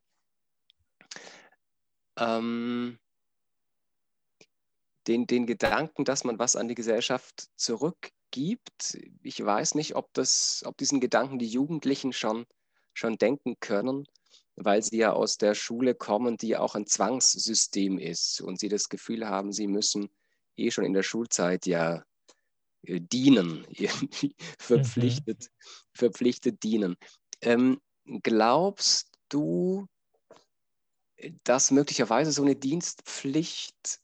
Ähm, 2.18 2.98
den, 5.08 5.28
den 5.28 5.46
Gedanken, 5.48 6.06
dass 6.06 6.24
man 6.24 6.40
was 6.40 6.56
an 6.56 6.70
die 6.70 6.76
Gesellschaft 6.76 7.50
zurückgibt. 7.58 8.98
Ich 9.22 9.44
weiß 9.44 9.76
nicht, 9.76 9.96
ob, 9.96 10.14
das, 10.14 10.64
ob 10.66 10.78
diesen 10.78 11.02
Gedanken 11.02 11.40
die 11.40 11.48
Jugendlichen 11.48 12.14
schon, 12.14 12.46
schon 12.94 13.18
denken 13.18 13.60
können, 13.60 14.08
weil 14.64 14.82
sie 14.82 14.98
ja 14.98 15.14
aus 15.14 15.38
der 15.38 15.56
Schule 15.56 15.96
kommen, 15.96 16.38
die 16.38 16.58
auch 16.58 16.76
ein 16.76 16.86
Zwangssystem 16.86 17.98
ist 17.98 18.42
und 18.42 18.60
sie 18.60 18.70
das 18.70 18.90
Gefühl 18.90 19.28
haben, 19.28 19.52
sie 19.52 19.68
müssen 19.68 20.10
eh 20.56 20.72
schon 20.72 20.86
in 20.86 20.94
der 20.94 21.04
Schulzeit 21.04 21.66
ja 21.66 22.04
äh, 22.84 23.00
dienen, 23.00 23.66
irgendwie 23.70 24.36
verpflichtet, 24.60 25.50
mhm. 25.50 25.74
verpflichtet 25.94 26.64
dienen. 26.64 26.96
Ähm, 27.42 27.82
glaubst 28.24 29.10
du, 29.30 29.88
dass 31.44 31.72
möglicherweise 31.72 32.32
so 32.32 32.42
eine 32.42 32.56
Dienstpflicht 32.56 34.00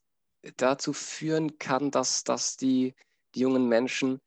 dazu 0.56 0.94
führen 0.94 1.58
kann, 1.58 1.92
dass, 1.92 2.24
dass 2.24 2.58
die, 2.58 2.94
die 3.36 3.42
jungen 3.42 3.68
Menschen 3.68 4.20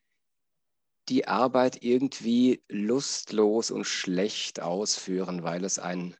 die 1.08 1.26
Arbeit 1.26 1.82
irgendwie 1.82 2.62
lustlos 2.68 3.70
und 3.70 3.84
schlecht 3.84 4.60
ausführen, 4.60 5.42
weil 5.42 5.64
es 5.64 5.78
ein 5.78 6.16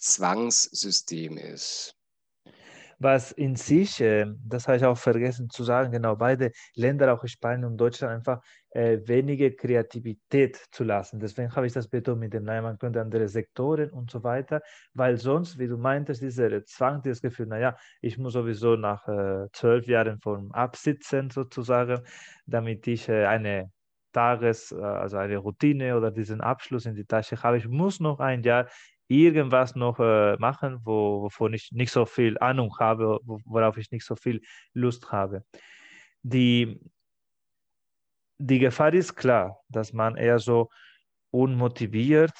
Zwangssystem 0.00 1.36
ist? 1.38 1.94
was 3.00 3.32
in 3.32 3.56
sich, 3.56 4.00
äh, 4.00 4.26
das 4.44 4.68
habe 4.68 4.76
ich 4.76 4.84
auch 4.84 4.98
vergessen 4.98 5.48
zu 5.48 5.64
sagen, 5.64 5.90
genau, 5.90 6.16
beide 6.16 6.52
Länder, 6.74 7.12
auch 7.12 7.26
Spanien 7.26 7.64
und 7.64 7.78
Deutschland, 7.78 8.12
einfach 8.12 8.42
äh, 8.70 8.98
weniger 9.06 9.50
Kreativität 9.50 10.56
zu 10.70 10.84
lassen. 10.84 11.18
Deswegen 11.18 11.56
habe 11.56 11.66
ich 11.66 11.72
das 11.72 11.88
betont 11.88 12.20
mit 12.20 12.34
dem, 12.34 12.44
naja, 12.44 12.60
man 12.60 12.78
könnte 12.78 13.00
andere 13.00 13.26
Sektoren 13.26 13.90
und 13.90 14.10
so 14.10 14.22
weiter, 14.22 14.60
weil 14.92 15.16
sonst, 15.16 15.58
wie 15.58 15.66
du 15.66 15.78
meintest, 15.78 16.20
dieser 16.20 16.62
Zwang, 16.66 17.00
dieses 17.00 17.22
Gefühl, 17.22 17.46
naja, 17.46 17.74
ich 18.02 18.18
muss 18.18 18.34
sowieso 18.34 18.76
nach 18.76 19.08
äh, 19.08 19.48
zwölf 19.54 19.86
Jahren 19.86 20.20
vom 20.20 20.52
Absitzen 20.52 21.30
sozusagen, 21.30 22.02
damit 22.44 22.86
ich 22.86 23.08
äh, 23.08 23.24
eine 23.24 23.72
Tages, 24.12 24.72
äh, 24.72 24.76
also 24.76 25.16
eine 25.16 25.38
Routine 25.38 25.96
oder 25.96 26.10
diesen 26.10 26.42
Abschluss 26.42 26.84
in 26.84 26.94
die 26.94 27.06
Tasche 27.06 27.42
habe. 27.42 27.56
Ich 27.56 27.66
muss 27.66 27.98
noch 27.98 28.20
ein 28.20 28.42
Jahr 28.42 28.66
irgendwas 29.10 29.74
noch 29.74 29.98
äh, 29.98 30.36
machen, 30.38 30.80
wo, 30.84 31.22
wovon 31.22 31.52
ich 31.52 31.72
nicht 31.72 31.90
so 31.90 32.06
viel 32.06 32.38
Ahnung 32.38 32.78
habe, 32.78 33.18
worauf 33.24 33.76
ich 33.76 33.90
nicht 33.90 34.06
so 34.06 34.14
viel 34.14 34.40
Lust 34.72 35.10
habe. 35.10 35.44
Die, 36.22 36.80
die 38.38 38.60
Gefahr 38.60 38.94
ist 38.94 39.16
klar, 39.16 39.60
dass 39.68 39.92
man 39.92 40.16
eher 40.16 40.38
so 40.38 40.70
unmotiviert 41.32 42.36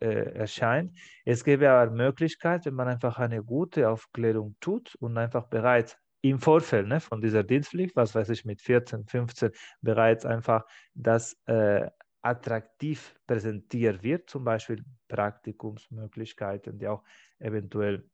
äh, 0.00 0.34
erscheint. 0.34 0.94
Es 1.24 1.42
gäbe 1.42 1.70
aber 1.70 1.90
Möglichkeit, 1.90 2.66
wenn 2.66 2.74
man 2.74 2.88
einfach 2.88 3.18
eine 3.18 3.42
gute 3.42 3.88
Aufklärung 3.88 4.56
tut 4.60 4.94
und 4.96 5.16
einfach 5.16 5.46
bereits 5.46 5.96
im 6.22 6.38
Vorfeld 6.38 6.86
ne, 6.86 7.00
von 7.00 7.22
dieser 7.22 7.42
Dienstpflicht, 7.42 7.96
was 7.96 8.14
weiß 8.14 8.28
ich, 8.28 8.44
mit 8.44 8.60
14, 8.60 9.06
15 9.06 9.52
bereits 9.80 10.26
einfach 10.26 10.66
das 10.94 11.36
äh, 11.46 11.88
attraktiv 12.22 13.14
präsentiert 13.26 14.02
wird, 14.02 14.28
zum 14.28 14.44
Beispiel 14.44 14.84
Praktikumsmöglichkeiten, 15.08 16.78
die 16.78 16.88
auch 16.88 17.02
eventuell 17.38 18.04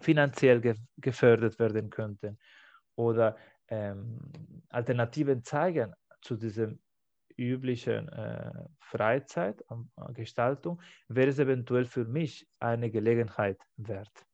finanziell 0.00 0.60
ge 0.60 0.74
gefördert 0.98 1.58
werden 1.58 1.90
könnten 1.90 2.38
oder 2.96 3.36
ähm, 3.68 4.18
Alternativen 4.68 5.42
zeigen 5.42 5.94
zu 6.22 6.36
diesem 6.36 6.78
üblichen 7.36 8.08
äh, 8.08 8.52
Freizeitgestaltung, 8.80 10.80
wäre 11.08 11.30
es 11.30 11.38
eventuell 11.38 11.86
für 11.86 12.04
mich 12.04 12.46
eine 12.60 12.90
Gelegenheit 12.90 13.58
wert. 13.76 14.26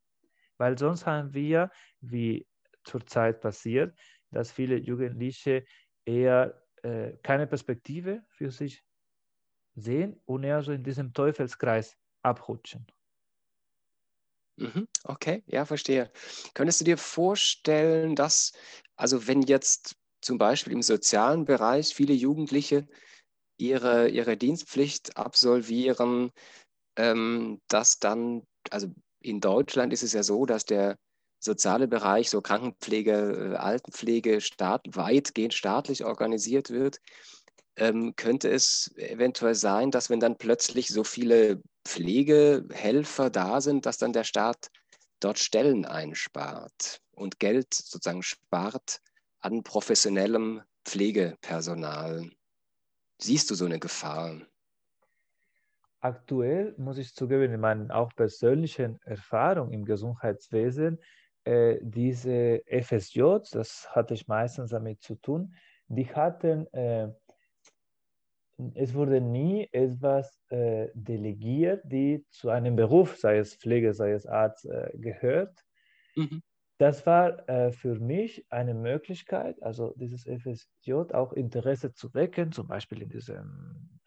Weil 0.58 0.76
sonst 0.76 1.06
haben 1.06 1.32
wir, 1.32 1.70
wie 2.00 2.46
zurzeit 2.84 3.40
passiert, 3.40 3.96
dass 4.30 4.52
viele 4.52 4.76
Jugendliche 4.76 5.64
eher 6.04 6.60
äh, 6.82 7.12
keine 7.22 7.46
Perspektive 7.46 8.22
für 8.28 8.50
sich 8.50 8.84
sehen 9.80 10.20
und 10.26 10.44
eher 10.44 10.62
so 10.62 10.72
in 10.72 10.84
diesem 10.84 11.12
Teufelskreis 11.12 11.96
abrutschen. 12.22 12.86
Mhm, 14.58 14.88
okay, 15.04 15.44
ja, 15.46 15.64
verstehe. 15.64 16.10
Könntest 16.54 16.80
du 16.80 16.84
dir 16.84 16.98
vorstellen, 16.98 18.16
dass, 18.16 18.52
also 18.96 19.26
wenn 19.28 19.42
jetzt 19.42 19.94
zum 20.20 20.36
Beispiel 20.38 20.72
im 20.72 20.82
sozialen 20.82 21.44
Bereich 21.44 21.94
viele 21.94 22.12
Jugendliche 22.12 22.88
ihre, 23.58 24.08
ihre 24.08 24.36
Dienstpflicht 24.36 25.16
absolvieren, 25.16 26.30
ähm, 26.96 27.60
dass 27.68 27.98
dann, 28.00 28.44
also 28.70 28.88
in 29.20 29.40
Deutschland 29.40 29.92
ist 29.92 30.02
es 30.02 30.12
ja 30.12 30.22
so, 30.24 30.46
dass 30.46 30.64
der 30.64 30.96
soziale 31.40 31.88
Bereich, 31.88 32.30
so 32.30 32.42
Krankenpflege, 32.42 33.52
äh, 33.54 33.56
Altenpflege, 33.56 34.40
staat, 34.40 34.84
weitgehend 34.90 35.54
staatlich 35.54 36.04
organisiert 36.04 36.70
wird 36.70 36.98
ähm, 37.78 38.14
könnte 38.16 38.50
es 38.50 38.92
eventuell 38.96 39.54
sein, 39.54 39.90
dass 39.90 40.10
wenn 40.10 40.20
dann 40.20 40.36
plötzlich 40.36 40.88
so 40.88 41.04
viele 41.04 41.62
Pflegehelfer 41.84 43.30
da 43.30 43.60
sind, 43.60 43.86
dass 43.86 43.98
dann 43.98 44.12
der 44.12 44.24
Staat 44.24 44.70
dort 45.20 45.38
Stellen 45.38 45.84
einspart 45.84 47.00
und 47.12 47.38
Geld 47.38 47.74
sozusagen 47.74 48.22
spart 48.22 49.00
an 49.40 49.62
professionellem 49.62 50.62
Pflegepersonal. 50.84 52.30
Siehst 53.18 53.50
du 53.50 53.54
so 53.54 53.64
eine 53.64 53.78
Gefahr? 53.78 54.40
Aktuell 56.00 56.74
muss 56.78 56.98
ich 56.98 57.14
zugeben, 57.14 57.52
in 57.52 57.60
meinen 57.60 57.90
auch 57.90 58.14
persönlichen 58.14 59.00
Erfahrungen 59.02 59.72
im 59.72 59.84
Gesundheitswesen, 59.84 60.98
äh, 61.44 61.78
diese 61.82 62.62
FSJ, 62.66 63.22
das 63.52 63.88
hatte 63.90 64.14
ich 64.14 64.28
meistens 64.28 64.70
damit 64.70 65.02
zu 65.02 65.16
tun, 65.16 65.54
die 65.88 66.06
hatten 66.06 66.66
äh, 66.72 67.08
es 68.74 68.94
wurde 68.94 69.20
nie 69.20 69.68
etwas 69.72 70.40
äh, 70.48 70.88
delegiert, 70.94 71.82
die 71.84 72.24
zu 72.30 72.50
einem 72.50 72.76
Beruf, 72.76 73.16
sei 73.16 73.38
es 73.38 73.54
Pflege, 73.54 73.94
sei 73.94 74.12
es 74.12 74.26
Arzt, 74.26 74.66
äh, 74.66 74.90
gehört. 74.94 75.64
Mhm. 76.16 76.42
Das 76.78 77.06
war 77.06 77.48
äh, 77.48 77.72
für 77.72 77.98
mich 77.98 78.46
eine 78.50 78.74
Möglichkeit, 78.74 79.60
also 79.62 79.94
dieses 79.96 80.24
FSJ 80.24 80.92
auch 81.12 81.32
Interesse 81.32 81.92
zu 81.92 82.14
wecken, 82.14 82.52
zum 82.52 82.68
Beispiel 82.68 83.02
in 83.02 83.08
diesem 83.08 84.00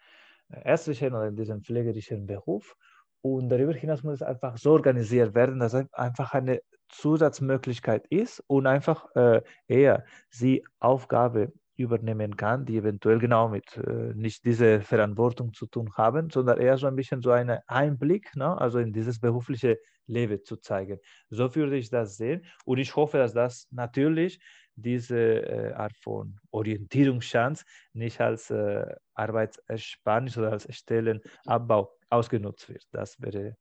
äh, 0.50 0.62
ärztlichen 0.64 1.14
oder 1.14 1.28
in 1.28 1.36
diesem 1.36 1.62
pflegerischen 1.62 2.26
Beruf. 2.26 2.76
Und 3.22 3.50
darüber 3.50 3.74
hinaus 3.74 4.04
muss 4.04 4.16
es 4.16 4.22
einfach 4.24 4.58
so 4.58 4.72
organisiert 4.72 5.36
werden, 5.36 5.60
dass 5.60 5.74
es 5.74 5.86
einfach 5.94 6.34
eine 6.34 6.62
Zusatzmöglichkeit 6.90 8.08
ist 8.08 8.44
und 8.48 8.68
einfach 8.68 9.14
äh, 9.16 9.42
eher 9.68 10.06
die 10.40 10.66
Aufgabe 10.80 11.54
übernehmen 11.82 12.36
kann, 12.38 12.66
die 12.66 12.78
eventuell 12.78 13.20
genau 13.20 13.50
mit 13.50 13.78
äh, 13.78 14.14
nicht 14.16 14.46
diese 14.46 14.82
Verantwortung 14.82 15.54
zu 15.54 15.68
tun 15.68 15.92
haben, 15.96 16.30
sondern 16.30 16.60
eher 16.60 16.78
so 16.78 16.88
ein 16.88 16.96
bisschen 16.96 17.22
so 17.22 17.32
einen 17.32 17.60
Einblick, 17.68 18.36
ne? 18.36 18.60
also 18.60 18.80
in 18.80 18.94
dieses 18.94 19.20
berufliche 19.20 19.80
Leben 20.08 20.44
zu 20.44 20.58
zeigen. 20.58 21.00
So 21.30 21.54
würde 21.56 21.78
ich 21.78 21.90
das 21.90 22.18
sehen 22.18 22.46
und 22.66 22.78
ich 22.78 22.96
hoffe, 22.96 23.18
dass 23.18 23.34
das 23.34 23.68
natürlich 23.72 24.40
diese 24.76 25.18
äh, 25.18 25.74
Art 25.74 25.96
von 25.98 26.40
Orientierungschance 26.52 27.66
nicht 27.94 28.20
als 28.22 28.50
äh, 28.50 28.86
Arbeitsersparnis 29.14 30.38
oder 30.38 30.52
als 30.52 30.68
Stellenabbau 30.76 31.92
ausgenutzt 32.10 32.70
wird. 32.70 32.86
Das 32.92 33.20
wäre 33.22 33.56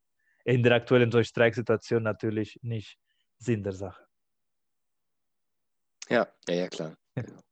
in 0.45 0.63
der 0.63 0.75
aktuellen 0.75 1.11
so 1.11 1.23
Streiksituation 1.23 2.03
natürlich 2.03 2.59
nicht 2.63 2.99
Sinn 3.39 3.63
der 3.63 3.73
Sache. 3.73 4.03
Ja, 6.09 6.27
ja, 6.49 6.55
ja, 6.55 6.69
klar. 6.69 6.97
Genau. 7.15 7.41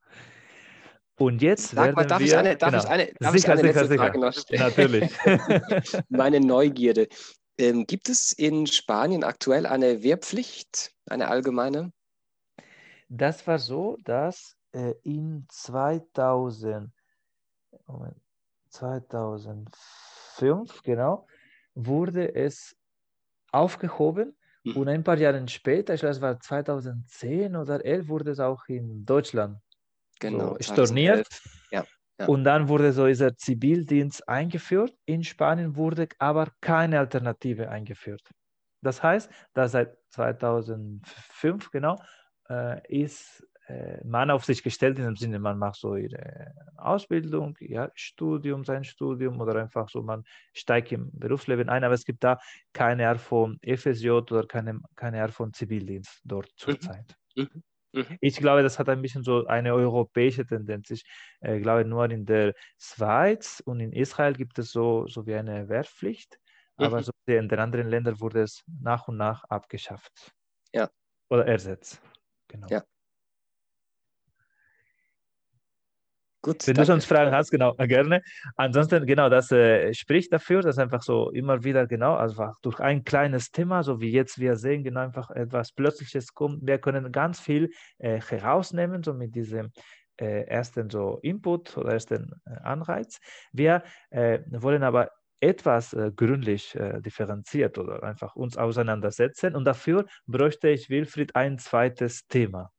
Und 1.19 1.43
jetzt 1.43 1.71
Sag 1.71 1.97
mal, 1.97 2.07
darf, 2.07 2.21
wir, 2.21 2.27
ich 2.27 2.37
eine, 2.37 2.57
darf 2.57 2.71
genau. 2.71 2.85
ich 2.85 2.89
eine, 2.89 3.13
darf 3.19 3.33
sicher, 3.33 3.55
ich 3.55 3.61
eine 3.61 3.61
sicher, 3.61 3.73
letzte 3.73 3.89
sicher. 3.89 4.03
Frage 4.03 4.21
noch 4.21 4.33
stellen? 4.33 4.63
Natürlich. 4.63 5.11
Meine 6.09 6.39
Neugierde. 6.41 7.09
Ähm, 7.59 7.87
gibt 7.87 8.09
es 8.09 8.33
in 8.33 8.69
Spanien 8.69 9.25
aktuell 9.25 9.67
eine 9.67 10.05
Wehrpflicht, 10.05 10.93
eine 11.07 11.27
allgemeine? 11.27 11.93
Das 13.09 13.45
war 13.49 13.59
so, 13.59 13.97
dass 14.05 14.55
äh, 14.73 14.95
in 15.03 15.45
2000, 15.49 16.93
Moment, 17.87 18.15
2005, 18.69 20.85
genau, 20.85 21.27
wurde 21.75 22.33
es 22.33 22.77
aufgehoben 23.51 24.37
hm. 24.65 24.77
und 24.77 24.89
ein 24.89 25.03
paar 25.03 25.19
Jahre 25.19 25.49
später, 25.49 25.95
ich 25.95 26.01
glaube, 26.01 26.13
es 26.13 26.21
war 26.21 26.39
2010 26.39 27.57
oder 27.57 27.81
2011, 27.81 28.09
wurde 28.09 28.31
es 28.31 28.39
auch 28.39 28.69
in 28.69 29.05
Deutschland 29.05 29.59
genau, 30.21 30.57
so 30.61 30.73
storniert. 30.73 31.27
Ja, 31.71 31.85
ja. 32.19 32.27
Und 32.27 32.45
dann 32.45 32.69
wurde 32.69 32.93
so 32.93 33.07
dieser 33.07 33.37
Zivildienst 33.37 34.29
eingeführt. 34.29 34.93
In 35.07 35.23
Spanien 35.23 35.77
wurde 35.77 36.09
aber 36.19 36.49
keine 36.61 36.99
Alternative 36.99 37.69
eingeführt. 37.69 38.23
Das 38.83 39.03
heißt, 39.03 39.31
dass 39.55 39.73
seit 39.73 39.97
2005 40.11 41.71
genau 41.71 42.01
äh, 42.49 42.81
ist 43.03 43.45
äh, 43.69 44.03
man 44.05 44.31
auf 44.31 44.45
sich 44.45 44.63
gestellt 44.63 44.99
in 44.99 45.05
dem 45.05 45.17
Sinne, 45.17 45.39
man 45.39 45.59
macht 45.59 45.77
so 45.77 45.95
ihre 45.95 46.55
Ausbildung, 46.77 47.57
ja, 47.61 47.91
Studium, 47.95 48.65
sein 48.65 48.83
Studium 48.85 49.41
oder 49.41 49.61
einfach 49.61 49.89
so, 49.89 50.03
man 50.03 50.25
steigt 50.55 50.91
im 50.93 51.11
Berufsleben 51.13 51.69
ein, 51.69 51.85
aber 51.85 51.95
es 51.95 52.05
gibt 52.05 52.25
da 52.25 52.39
keine 52.73 53.09
Art 53.09 53.21
von 53.21 53.59
FSJ 53.63 54.11
oder 54.11 54.47
keine, 54.47 54.81
keine 54.97 55.23
Art 55.23 55.33
von 55.33 55.53
Zivildienst 55.53 56.21
dort 56.25 56.51
zurzeit. 56.57 57.15
Mhm. 57.37 57.43
Mhm. 57.43 57.63
Mhm. 57.93 58.19
Ich 58.21 58.37
glaube, 58.37 58.63
das 58.63 58.79
hat 58.79 58.89
ein 58.89 59.03
bisschen 59.03 59.23
so 59.23 59.47
eine 59.47 59.75
europäische 59.75 60.47
Tendenz. 60.47 60.91
Ich 60.91 61.05
äh, 61.41 61.61
glaube, 61.61 61.85
nur 61.85 62.11
in 62.11 62.27
der 62.27 62.55
Schweiz 62.79 63.63
und 63.65 63.81
in 63.81 63.93
Israel 63.93 64.35
gibt 64.35 64.59
es 64.59 64.71
so, 64.71 65.07
so 65.07 65.27
wie 65.27 65.35
eine 65.35 65.69
Wehrpflicht, 65.69 66.39
mhm. 66.77 66.85
aber 66.85 67.03
so 67.03 67.13
in 67.27 67.49
den 67.49 67.59
anderen 67.59 67.89
Ländern 67.89 68.21
wurde 68.21 68.43
es 68.43 68.63
nach 68.67 69.09
und 69.09 69.17
nach 69.17 69.45
abgeschafft. 69.45 70.33
Ja. 70.73 70.91
Oder 71.31 71.47
ersetzt. 71.47 72.01
Genau. 72.49 72.67
Ja. 72.69 72.83
Gut, 76.49 76.67
Wenn 76.67 76.77
danke. 76.77 76.87
du 76.87 76.93
sonst 76.93 77.05
Fragen 77.05 77.33
hast, 77.33 77.51
genau, 77.51 77.75
gerne. 77.79 78.23
Ansonsten, 78.57 79.05
genau, 79.05 79.29
das 79.29 79.53
äh, 79.53 79.93
spricht 79.93 80.33
dafür, 80.33 80.63
dass 80.63 80.79
einfach 80.79 81.03
so 81.03 81.31
immer 81.31 81.63
wieder, 81.63 81.87
genau, 81.87 82.15
also 82.15 82.43
durch 82.63 82.81
ein 82.81 83.05
kleines 83.05 83.51
Thema, 83.51 83.83
so 83.83 84.01
wie 84.01 84.11
jetzt 84.11 84.39
wir 84.39 84.57
sehen, 84.57 84.83
genau 84.83 85.01
einfach 85.01 85.31
etwas 85.31 85.73
Plötzliches 85.73 86.33
kommt. 86.33 86.67
Wir 86.67 86.79
können 86.79 87.13
ganz 87.13 87.39
viel 87.39 87.71
äh, 87.99 88.23
herausnehmen, 88.23 89.03
so 89.03 89.13
mit 89.13 89.35
diesem 89.35 89.73
äh, 90.17 90.45
ersten 90.47 90.89
so 90.89 91.19
Input 91.21 91.77
oder 91.77 91.93
ersten 91.93 92.33
äh, 92.47 92.55
Anreiz. 92.63 93.19
Wir 93.53 93.83
äh, 94.09 94.39
wollen 94.49 94.85
aber 94.85 95.11
etwas 95.41 95.93
äh, 95.93 96.11
gründlich 96.17 96.75
äh, 96.77 97.03
differenziert 97.03 97.77
oder 97.77 98.03
einfach 98.03 98.37
uns 98.37 98.57
auseinandersetzen. 98.57 99.55
Und 99.55 99.67
dafür 99.67 100.07
bräuchte 100.27 100.71
ich, 100.71 100.89
Wilfried, 100.89 101.37
ein 101.37 101.59
zweites 101.59 102.27
Thema. 102.27 102.71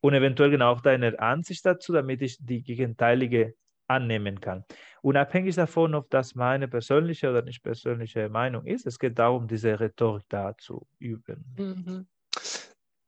Und 0.00 0.14
eventuell 0.14 0.50
genau 0.50 0.72
auch 0.72 0.80
deine 0.80 1.18
Ansicht 1.20 1.64
dazu, 1.66 1.92
damit 1.92 2.22
ich 2.22 2.38
die 2.40 2.62
gegenteilige 2.62 3.54
annehmen 3.86 4.40
kann. 4.40 4.64
Unabhängig 5.02 5.56
davon, 5.56 5.94
ob 5.94 6.08
das 6.10 6.34
meine 6.34 6.68
persönliche 6.68 7.28
oder 7.28 7.42
nicht 7.42 7.62
persönliche 7.62 8.28
Meinung 8.28 8.64
ist, 8.64 8.86
es 8.86 8.98
geht 8.98 9.18
darum, 9.18 9.48
diese 9.48 9.78
Rhetorik 9.80 10.24
da 10.28 10.56
zu 10.56 10.86
üben. 10.98 11.44
Mhm. 11.58 12.06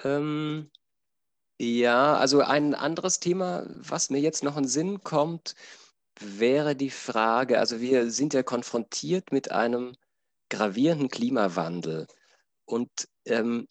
Ähm, 0.02 0.70
ja, 1.60 2.16
also 2.16 2.40
ein 2.40 2.74
anderes 2.74 3.20
Thema, 3.20 3.64
was 3.76 4.10
mir 4.10 4.18
jetzt 4.18 4.42
noch 4.42 4.56
in 4.56 4.64
den 4.64 4.68
Sinn 4.68 5.04
kommt, 5.04 5.54
wäre 6.18 6.74
die 6.74 6.90
Frage, 6.90 7.58
also 7.58 7.80
wir 7.80 8.10
sind 8.10 8.34
ja 8.34 8.42
konfrontiert 8.42 9.32
mit 9.32 9.52
einem 9.52 9.94
gravierenden 10.50 11.08
Klimawandel 11.08 12.06
und 12.64 12.90
ähm, 13.26 13.66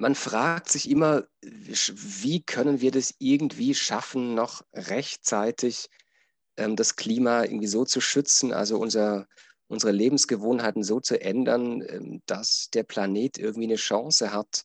man 0.00 0.14
fragt 0.14 0.70
sich 0.70 0.88
immer, 0.88 1.26
wie 1.42 2.42
können 2.42 2.80
wir 2.80 2.90
das 2.90 3.14
irgendwie 3.18 3.74
schaffen, 3.74 4.34
noch 4.34 4.62
rechtzeitig 4.72 5.90
ähm, 6.56 6.74
das 6.74 6.96
Klima 6.96 7.44
irgendwie 7.44 7.66
so 7.66 7.84
zu 7.84 8.00
schützen, 8.00 8.52
also 8.52 8.78
unser, 8.78 9.26
unsere 9.68 9.92
Lebensgewohnheiten 9.92 10.82
so 10.82 11.00
zu 11.00 11.20
ändern, 11.20 11.82
ähm, 11.86 12.22
dass 12.24 12.70
der 12.72 12.82
Planet 12.82 13.36
irgendwie 13.36 13.64
eine 13.64 13.76
Chance 13.76 14.32
hat, 14.32 14.64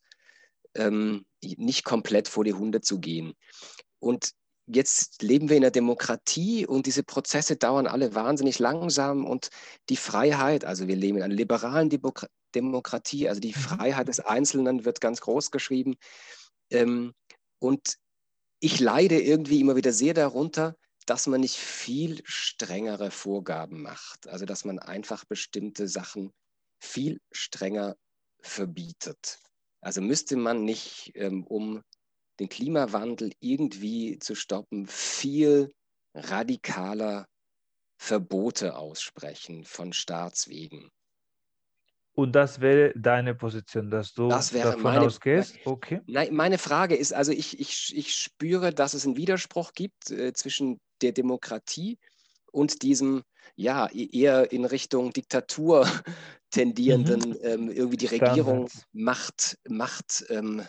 ähm, 0.74 1.26
nicht 1.42 1.84
komplett 1.84 2.30
vor 2.30 2.46
die 2.46 2.54
Hunde 2.54 2.80
zu 2.80 3.00
gehen. 3.00 3.34
Und 4.00 4.32
jetzt 4.68 5.22
leben 5.22 5.50
wir 5.50 5.58
in 5.58 5.64
einer 5.64 5.72
Demokratie 5.72 6.66
und 6.66 6.86
diese 6.86 7.04
Prozesse 7.04 7.56
dauern 7.56 7.88
alle 7.88 8.16
wahnsinnig 8.16 8.60
langsam 8.60 9.26
und 9.26 9.50
die 9.90 9.98
Freiheit, 9.98 10.66
also 10.66 10.88
wir 10.88 10.96
leben 10.96 11.18
in 11.18 11.24
einer 11.24 11.36
liberalen 11.36 11.90
Demokratie, 11.90 12.32
Demokratie, 12.56 13.28
also 13.30 13.42
die 13.42 13.50
mhm. 13.50 13.60
Freiheit 13.60 14.08
des 14.08 14.22
Einzelnen 14.22 14.86
wird 14.86 15.02
ganz 15.02 15.22
groß 15.22 15.52
geschrieben. 15.52 15.96
Ähm, 16.72 17.14
und 17.60 17.98
ich 18.60 18.80
leide 18.80 19.22
irgendwie 19.22 19.60
immer 19.60 19.76
wieder 19.76 19.92
sehr 19.92 20.14
darunter, 20.14 20.76
dass 21.06 21.28
man 21.28 21.42
nicht 21.42 21.58
viel 21.58 22.22
strengere 22.24 23.12
Vorgaben 23.12 23.82
macht. 23.82 24.28
Also 24.28 24.46
dass 24.46 24.66
man 24.66 24.80
einfach 24.80 25.26
bestimmte 25.26 25.88
Sachen 25.88 26.32
viel 26.80 27.20
strenger 27.32 27.96
verbietet. 28.42 29.40
Also 29.82 30.02
müsste 30.02 30.36
man 30.36 30.64
nicht, 30.64 31.12
ähm, 31.16 31.44
um 31.46 31.84
den 32.40 32.50
Klimawandel 32.50 33.32
irgendwie 33.40 34.20
zu 34.20 34.36
stoppen, 34.36 34.88
viel 34.88 35.74
radikaler 36.14 37.28
Verbote 37.98 38.78
aussprechen 38.78 39.64
von 39.64 39.94
Staatswegen. 39.94 40.92
Und 42.14 42.34
das 42.34 42.62
wäre 42.62 42.94
deine 42.96 43.36
Position, 43.36 43.92
dass 43.92 44.14
du 44.14 44.30
das 44.30 44.52
davon 44.52 44.82
meine, 44.82 45.06
ausgehst? 45.06 45.58
Okay. 45.66 46.00
Nein, 46.08 46.34
meine 46.34 46.58
Frage 46.58 46.96
ist, 46.96 47.14
also 47.14 47.34
ich, 47.34 47.60
ich, 47.60 47.96
ich 47.96 48.16
spüre, 48.16 48.74
dass 48.74 48.94
es 48.94 49.06
einen 49.06 49.18
Widerspruch 49.18 49.74
gibt 49.74 50.12
äh, 50.12 50.32
zwischen 50.32 50.80
der 51.02 51.12
Demokratie 51.12 52.00
und 52.54 52.84
diesem, 52.84 53.24
ja, 53.58 53.90
e-, 53.92 54.10
eher 54.18 54.54
in 54.54 54.64
Richtung 54.64 55.12
Diktatur 55.12 55.86
tendierenden, 56.52 57.32
mhm. 57.32 57.38
ähm, 57.42 57.70
irgendwie 57.70 57.98
die 57.98 58.06
Regierung 58.06 58.70
macht, 58.94 59.58
macht 59.68 60.26
ähm, 60.30 60.64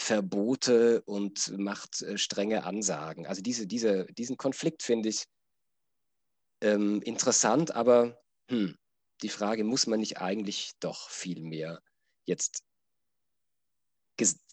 Verbote 0.00 1.02
und 1.02 1.56
macht 1.58 2.00
äh, 2.00 2.16
strenge 2.16 2.64
Ansagen. 2.64 3.26
Also 3.26 3.42
diese, 3.42 3.66
diese, 3.66 4.06
diesen 4.06 4.38
Konflikt 4.38 4.82
finde 4.82 5.10
ich 5.10 5.24
ähm, 6.62 7.02
interessant, 7.02 7.74
aber 7.74 8.18
hm, 8.50 8.76
die 9.22 9.28
Frage, 9.28 9.62
muss 9.62 9.86
man 9.86 10.00
nicht 10.00 10.18
eigentlich 10.18 10.72
doch 10.80 11.10
viel 11.10 11.42
mehr 11.42 11.82
jetzt 12.24 12.64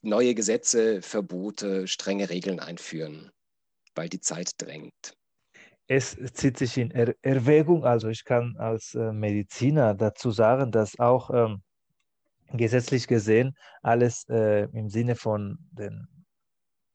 neue 0.01 0.35
Gesetze, 0.35 1.01
Verbote, 1.01 1.87
strenge 1.87 2.29
Regeln 2.29 2.59
einführen, 2.59 3.31
weil 3.95 4.09
die 4.09 4.21
Zeit 4.21 4.51
drängt? 4.57 5.13
Es 5.87 6.17
zieht 6.33 6.57
sich 6.57 6.77
in 6.77 6.91
er 6.91 7.15
Erwägung, 7.21 7.85
also 7.85 8.09
ich 8.09 8.25
kann 8.25 8.57
als 8.57 8.95
äh, 8.95 9.13
Mediziner 9.13 9.95
dazu 9.95 10.31
sagen, 10.31 10.71
dass 10.71 10.99
auch 10.99 11.29
ähm, 11.29 11.63
gesetzlich 12.53 13.07
gesehen 13.07 13.55
alles 13.81 14.27
äh, 14.29 14.63
im 14.73 14.89
Sinne 14.89 15.15
von 15.15 15.57
den 15.71 16.07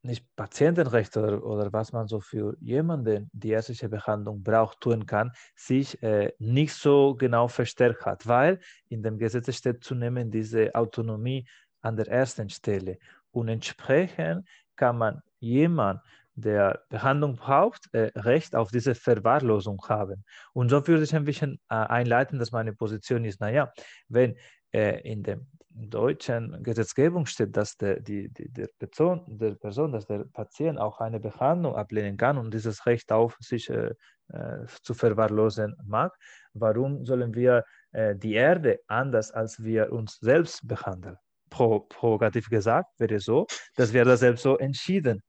nicht 0.05 0.27
Patientenrecht 0.35 1.17
oder, 1.17 1.45
oder 1.45 1.73
was 1.73 1.93
man 1.93 2.09
so 2.09 2.21
für 2.21 2.57
jemanden 2.61 3.31
die 3.33 3.51
ärztliche 3.51 3.89
Behandlung 3.89 4.43
braucht, 4.43 4.81
tun 4.81 5.07
kann, 5.07 5.31
sich 5.55 6.03
äh, 6.03 6.33
nicht 6.39 6.75
so 6.75 7.15
genau 7.15 7.47
verstärkt 7.49 8.05
hat, 8.05 8.27
weil 8.27 8.61
in 8.89 9.03
dem 9.03 9.19
Gesetz 9.19 9.55
steht 9.55 9.85
zunehmend 9.85 10.35
diese 10.35 10.75
Autonomie 10.75 11.47
an 11.83 11.97
der 11.97 12.09
ersten 12.09 12.51
Stelle. 12.51 12.99
Und 13.31 13.49
entsprechend 13.49 14.49
kann 14.77 14.99
man 14.99 15.23
jemand, 15.39 16.01
der 16.35 16.83
Behandlung 16.89 17.37
braucht, 17.37 17.93
äh, 17.93 18.11
Recht 18.17 18.57
auf 18.57 18.71
diese 18.71 18.95
Verwahrlosung 18.95 19.81
haben. 19.89 20.25
Und 20.55 20.71
so 20.71 20.87
würde 20.87 21.05
ich 21.05 21.15
ein 21.15 21.25
bisschen 21.25 21.61
äh, 21.69 21.75
einleiten, 21.75 22.39
dass 22.39 22.53
meine 22.53 22.73
Position 22.73 23.25
ist, 23.25 23.41
naja, 23.41 23.71
wenn 24.09 24.37
in 24.73 25.23
dem 25.23 25.47
deutschen 25.75 26.63
Gesetzgebung 26.63 27.27
steht, 27.27 27.57
dass 27.57 27.77
der, 27.77 28.01
die, 28.01 28.29
die, 28.29 28.49
der, 28.49 28.69
Person, 28.79 29.23
der 29.27 29.55
Person, 29.55 29.93
dass 29.93 30.07
der 30.07 30.25
Patient 30.33 30.79
auch 30.79 31.01
eine 31.01 31.21
Behandlung 31.21 31.77
ablehnen 31.77 32.17
kann 32.17 32.39
und 32.39 32.53
dieses 32.53 32.87
Recht 32.87 33.11
auf 33.11 33.37
sich 33.41 33.71
äh, 33.71 33.95
äh, 34.29 34.67
zu 34.83 34.95
verwahrlosen 34.95 35.75
mag, 35.85 36.17
warum 36.53 37.05
sollen 37.05 37.35
wir 37.35 37.65
äh, 37.93 38.15
die 38.17 38.35
Erde 38.35 38.81
anders 38.87 39.31
als 39.31 39.63
wir 39.63 39.93
uns 39.93 40.19
selbst 40.21 40.67
behandeln? 40.67 41.17
Pro, 41.51 41.81
provokativ 41.81 42.49
gesagt 42.49 42.89
wäre 42.99 43.19
so, 43.19 43.47
dass 43.77 43.93
wir 43.93 44.05
das 44.05 44.21
selbst 44.21 44.43
so 44.43 44.57
entschieden 44.59 45.23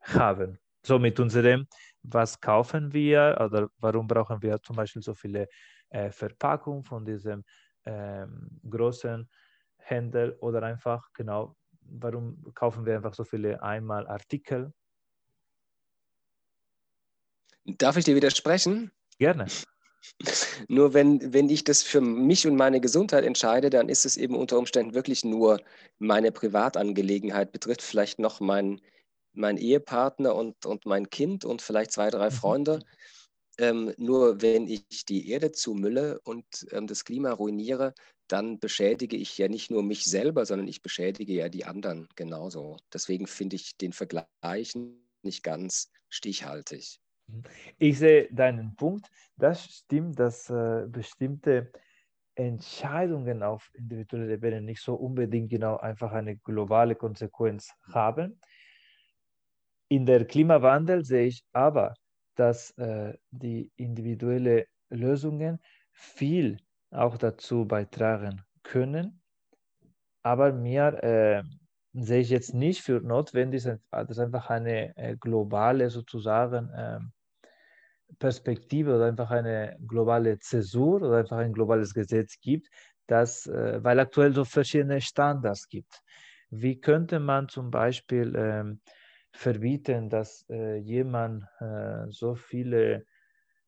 haben. 0.00 0.58
So 0.82 0.98
mit 0.98 1.18
unserem, 1.20 1.66
was 2.02 2.40
kaufen 2.40 2.92
wir 2.92 3.36
oder 3.40 3.68
warum 3.78 4.06
brauchen 4.06 4.40
wir 4.40 4.60
zum 4.62 4.76
Beispiel 4.76 5.02
so 5.02 5.14
viele 5.14 5.48
äh, 5.90 6.10
Verpackungen 6.10 6.84
von 6.84 7.04
diesem 7.04 7.44
ähm, 7.86 8.60
großen 8.68 9.28
Händler 9.76 10.34
oder 10.40 10.62
einfach, 10.62 11.12
genau, 11.12 11.56
warum 11.80 12.52
kaufen 12.54 12.84
wir 12.84 12.96
einfach 12.96 13.14
so 13.14 13.24
viele 13.24 13.62
einmal 13.62 14.06
Artikel? 14.06 14.72
Darf 17.64 17.96
ich 17.96 18.04
dir 18.04 18.14
widersprechen? 18.14 18.92
Gerne. 19.18 19.46
Nur 20.68 20.94
wenn, 20.94 21.32
wenn 21.32 21.48
ich 21.48 21.64
das 21.64 21.82
für 21.82 22.00
mich 22.00 22.46
und 22.46 22.56
meine 22.56 22.80
Gesundheit 22.80 23.24
entscheide, 23.24 23.70
dann 23.70 23.88
ist 23.88 24.06
es 24.06 24.16
eben 24.16 24.36
unter 24.36 24.58
Umständen 24.58 24.94
wirklich 24.94 25.24
nur 25.24 25.60
meine 25.98 26.30
Privatangelegenheit, 26.30 27.50
betrifft 27.50 27.82
vielleicht 27.82 28.20
noch 28.20 28.38
mein, 28.38 28.80
mein 29.32 29.56
Ehepartner 29.56 30.34
und, 30.34 30.64
und 30.64 30.86
mein 30.86 31.10
Kind 31.10 31.44
und 31.44 31.60
vielleicht 31.60 31.90
zwei, 31.90 32.10
drei 32.10 32.26
mhm. 32.26 32.34
Freunde. 32.34 32.78
Ähm, 33.58 33.94
nur 33.96 34.42
wenn 34.42 34.68
ich 34.68 35.06
die 35.06 35.30
Erde 35.30 35.52
zumülle 35.52 36.20
und 36.20 36.44
ähm, 36.72 36.86
das 36.86 37.04
Klima 37.04 37.32
ruiniere, 37.32 37.94
dann 38.28 38.58
beschädige 38.58 39.16
ich 39.16 39.38
ja 39.38 39.48
nicht 39.48 39.70
nur 39.70 39.82
mich 39.82 40.04
selber, 40.04 40.44
sondern 40.44 40.68
ich 40.68 40.82
beschädige 40.82 41.32
ja 41.32 41.48
die 41.48 41.64
anderen 41.64 42.08
genauso. 42.16 42.76
Deswegen 42.92 43.26
finde 43.26 43.56
ich 43.56 43.76
den 43.76 43.92
Vergleich 43.92 44.74
nicht 45.22 45.42
ganz 45.42 45.90
stichhaltig. 46.08 47.00
Mhm. 47.28 47.42
Ich 47.78 47.98
sehe 47.98 48.28
deinen 48.32 48.76
Punkt. 48.76 49.08
Das 49.36 49.64
stimmt, 49.64 50.18
dass 50.18 50.50
äh, 50.50 50.86
bestimmte 50.88 51.72
Entscheidungen 52.34 53.42
auf 53.42 53.70
individueller 53.74 54.34
Ebene 54.34 54.60
nicht 54.60 54.82
so 54.82 54.94
unbedingt 54.94 55.50
genau 55.50 55.78
einfach 55.78 56.12
eine 56.12 56.36
globale 56.36 56.94
Konsequenz 56.94 57.70
haben. 57.92 58.40
In 59.88 60.04
der 60.04 60.26
Klimawandel 60.26 61.04
sehe 61.04 61.26
ich 61.26 61.44
aber, 61.52 61.94
dass 62.36 62.70
äh, 62.78 63.14
die 63.30 63.72
individuellen 63.76 64.64
Lösungen 64.90 65.60
viel 65.92 66.58
auch 66.90 67.18
dazu 67.18 67.66
beitragen 67.66 68.42
können. 68.62 69.20
Aber 70.22 70.52
mir 70.52 71.02
äh, 71.02 71.42
sehe 71.92 72.20
ich 72.20 72.30
jetzt 72.30 72.54
nicht 72.54 72.82
für 72.82 73.00
notwendig, 73.00 73.64
dass 73.90 74.18
einfach 74.18 74.50
eine 74.50 74.96
äh, 74.96 75.16
globale 75.16 75.90
sozusagen 75.90 76.68
äh, 76.70 77.00
Perspektive 78.18 78.94
oder 78.94 79.06
einfach 79.06 79.30
eine 79.30 79.76
globale 79.86 80.38
Zäsur 80.38 81.02
oder 81.02 81.18
einfach 81.18 81.38
ein 81.38 81.52
globales 81.52 81.92
Gesetz 81.92 82.38
gibt, 82.40 82.68
dass, 83.06 83.46
äh, 83.46 83.82
weil 83.82 83.98
aktuell 84.00 84.32
so 84.32 84.44
verschiedene 84.44 85.00
Standards 85.00 85.68
gibt. 85.68 86.02
Wie 86.50 86.80
könnte 86.80 87.18
man 87.18 87.48
zum 87.48 87.70
Beispiel 87.70 88.34
ähm, 88.36 88.80
verbieten, 89.36 90.08
dass 90.08 90.44
äh, 90.50 90.76
jemand 90.76 91.44
äh, 91.60 92.06
so 92.08 92.34
viele 92.34 93.06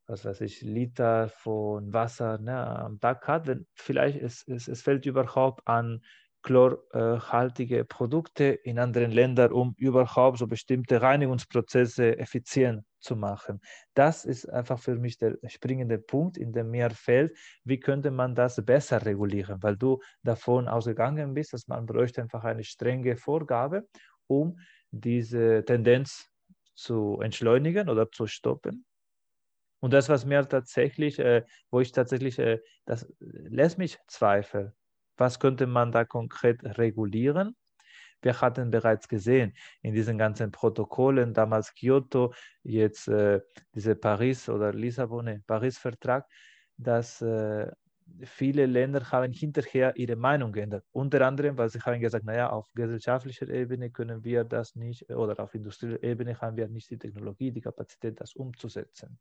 was 0.09 0.25
weiß 0.25 0.41
ich, 0.41 0.61
Liter 0.61 1.29
von 1.29 1.93
Wasser 1.93 2.39
ne, 2.39 2.65
am 2.65 2.99
Tag 2.99 3.27
hat, 3.27 3.45
wenn 3.45 3.67
vielleicht 3.75 4.19
es, 4.19 4.43
es, 4.47 4.67
es 4.67 4.81
fällt 4.81 5.05
überhaupt 5.05 5.61
an 5.67 6.01
chlorhaltige 6.41 7.83
Produkte 7.85 8.45
in 8.45 8.79
anderen 8.79 9.11
Ländern, 9.11 9.51
um 9.51 9.73
überhaupt 9.77 10.39
so 10.39 10.47
bestimmte 10.47 11.01
Reinigungsprozesse 11.01 12.17
effizient 12.17 12.83
zu 12.99 13.15
machen. 13.15 13.59
Das 13.93 14.25
ist 14.25 14.45
einfach 14.45 14.79
für 14.79 14.95
mich 14.95 15.17
der 15.17 15.37
springende 15.47 15.99
Punkt, 15.99 16.37
in 16.37 16.53
dem 16.53 16.71
mir 16.71 16.89
fällt, 16.91 17.37
wie 17.65 17.79
könnte 17.79 18.09
man 18.09 18.35
das 18.35 18.63
besser 18.65 19.05
regulieren, 19.05 19.61
weil 19.61 19.75
du 19.75 19.99
davon 20.23 20.67
ausgegangen 20.67 21.33
bist, 21.33 21.53
dass 21.53 21.67
man 21.67 21.85
bräuchte 21.85 22.21
einfach 22.21 22.45
eine 22.45 22.63
strenge 22.63 23.17
Vorgabe, 23.17 23.85
um 24.27 24.57
diese 24.91 25.63
Tendenz 25.65 26.29
zu 26.75 27.19
entschleunigen 27.21 27.89
oder 27.89 28.09
zu 28.11 28.27
stoppen. 28.27 28.85
Und 29.81 29.93
das, 29.93 30.09
was 30.09 30.25
mir 30.25 30.47
tatsächlich, 30.47 31.19
äh, 31.19 31.43
wo 31.71 31.79
ich 31.79 31.91
tatsächlich, 31.91 32.37
äh, 32.39 32.59
das 32.85 33.11
lässt 33.19 33.77
mich 33.77 33.97
zweifeln. 34.07 34.73
Was 35.17 35.39
könnte 35.39 35.67
man 35.67 35.91
da 35.91 36.05
konkret 36.05 36.63
regulieren? 36.77 37.55
Wir 38.21 38.41
hatten 38.41 38.69
bereits 38.71 39.07
gesehen 39.07 39.53
in 39.81 39.93
diesen 39.93 40.17
ganzen 40.17 40.51
Protokollen, 40.51 41.33
damals 41.33 41.73
Kyoto, 41.73 42.33
jetzt 42.63 43.07
äh, 43.07 43.41
diese 43.73 43.95
Paris- 43.95 44.49
oder 44.49 44.73
Lissabon, 44.73 45.43
Paris-Vertrag, 45.47 46.27
dass 46.77 47.21
äh, 47.21 47.71
viele 48.23 48.65
Länder 48.65 49.11
haben 49.11 49.31
hinterher 49.31 49.95
ihre 49.95 50.15
Meinung 50.15 50.51
geändert. 50.51 50.85
Unter 50.91 51.25
anderem, 51.25 51.57
weil 51.57 51.69
sie 51.69 51.79
haben 51.79 51.99
gesagt, 51.99 52.25
naja, 52.25 52.49
auf 52.49 52.67
gesellschaftlicher 52.73 53.47
Ebene 53.49 53.89
können 53.91 54.23
wir 54.23 54.43
das 54.43 54.75
nicht 54.75 55.09
oder 55.09 55.39
auf 55.39 55.53
industrieller 55.55 56.01
Ebene 56.03 56.39
haben 56.39 56.57
wir 56.57 56.67
nicht 56.67 56.89
die 56.89 56.97
Technologie, 56.97 57.51
die 57.51 57.61
Kapazität, 57.61 58.19
das 58.19 58.33
umzusetzen. 58.35 59.19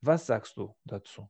Was 0.00 0.26
sagst 0.26 0.56
du 0.56 0.74
dazu? 0.84 1.28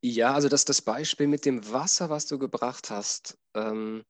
Ja, 0.00 0.32
also 0.32 0.48
das, 0.48 0.64
das 0.64 0.80
Beispiel 0.80 1.26
mit 1.26 1.44
dem 1.44 1.72
Wasser, 1.72 2.08
was 2.08 2.26
du 2.26 2.38
gebracht 2.38 2.88
hast, 2.90 3.36
ähm, 3.54 4.04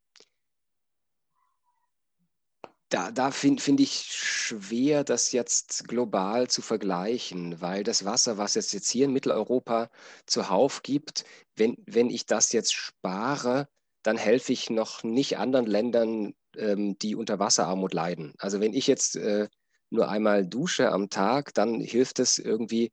da, 2.89 3.11
da 3.11 3.31
finde 3.31 3.61
find 3.61 3.79
ich 3.79 4.05
schwer, 4.11 5.03
das 5.03 5.31
jetzt 5.31 5.87
global 5.87 6.49
zu 6.49 6.61
vergleichen, 6.61 7.61
weil 7.61 7.83
das 7.83 8.03
Wasser, 8.03 8.37
was 8.37 8.55
es 8.55 8.71
jetzt 8.71 8.89
hier 8.89 9.05
in 9.05 9.13
Mitteleuropa 9.13 9.89
zuhauf 10.25 10.81
gibt, 10.81 11.23
wenn, 11.55 11.77
wenn 11.85 12.09
ich 12.09 12.25
das 12.25 12.51
jetzt 12.51 12.73
spare, 12.73 13.67
dann 14.01 14.17
helfe 14.17 14.53
ich 14.53 14.69
noch 14.69 15.03
nicht 15.03 15.37
anderen 15.37 15.67
Ländern, 15.67 16.33
ähm, 16.57 16.97
die 16.97 17.15
unter 17.15 17.37
Wasserarmut 17.37 17.93
leiden. 17.93 18.33
Also 18.39 18.59
wenn 18.59 18.73
ich 18.73 18.87
jetzt 18.87 19.15
äh, 19.15 19.49
nur 19.91 20.09
einmal 20.09 20.45
dusche 20.45 20.91
am 20.91 21.09
Tag, 21.09 21.53
dann 21.53 21.79
hilft 21.81 22.19
es 22.19 22.39
irgendwie 22.39 22.91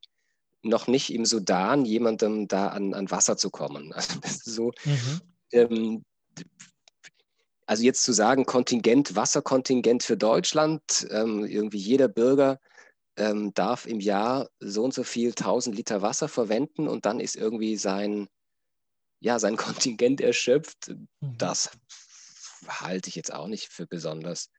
noch 0.61 0.87
nicht 0.87 1.13
im 1.13 1.25
Sudan 1.25 1.85
jemandem 1.85 2.47
da 2.47 2.67
an, 2.67 2.93
an 2.93 3.09
Wasser 3.09 3.37
zu 3.37 3.49
kommen. 3.49 3.93
Also 3.95 4.19
das 4.19 4.35
ist 4.35 4.45
so, 4.45 4.71
mhm. 4.85 5.21
ähm, 5.51 6.03
also 7.67 7.83
jetzt 7.83 8.03
zu 8.03 8.13
sagen, 8.13 8.45
Kontingent, 8.45 9.15
Wasserkontingent 9.15 10.01
für 10.01 10.17
Deutschland, 10.17 11.05
ähm, 11.11 11.45
irgendwie 11.45 11.77
jeder 11.77 12.07
Bürger 12.07 12.59
ähm, 13.17 13.53
darf 13.53 13.85
im 13.85 13.99
Jahr 13.99 14.49
so 14.59 14.85
und 14.85 14.93
so 14.93 15.03
viel 15.03 15.29
1000 15.29 15.75
Liter 15.75 16.01
Wasser 16.01 16.29
verwenden 16.29 16.87
und 16.87 17.05
dann 17.05 17.19
ist 17.19 17.35
irgendwie 17.35 17.75
sein, 17.75 18.29
ja, 19.19 19.37
sein 19.37 19.57
Kontingent 19.97 20.21
erschöpft. 20.21 20.87
Mhm. 21.19 21.37
Das 21.37 21.69
halte 22.67 23.09
ich 23.09 23.15
jetzt 23.15 23.33
auch 23.33 23.47
nicht 23.47 23.67
für 23.67 23.85
besonders, 23.85 24.49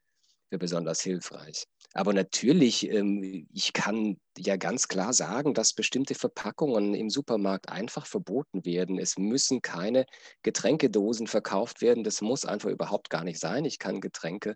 für 0.51 0.59
besonders 0.59 1.01
hilfreich. 1.01 1.65
Aber 1.99 2.13
natürlich, 2.13 2.89
ähm, 2.89 3.49
ich 3.53 3.73
kann 3.73 4.21
ja 4.39 4.55
ganz 4.55 4.87
klar 4.87 5.13
sagen, 5.13 5.53
dass 5.53 5.75
bestimmte 5.75 6.15
Verpackungen 6.15 6.95
im 6.95 7.11
Supermarkt 7.11 7.71
einfach 7.71 8.07
verboten 8.07 8.65
werden. 8.65 9.01
Es 9.01 9.19
müssen 9.19 9.63
keine 9.63 10.07
Getränkedosen 10.45 11.27
verkauft 11.27 11.81
werden. 11.81 12.05
Das 12.05 12.21
muss 12.21 12.45
einfach 12.45 12.71
überhaupt 12.71 13.11
gar 13.11 13.25
nicht 13.25 13.41
sein. 13.41 13.65
Ich 13.65 13.81
kann 13.81 14.01
Getränke 14.01 14.55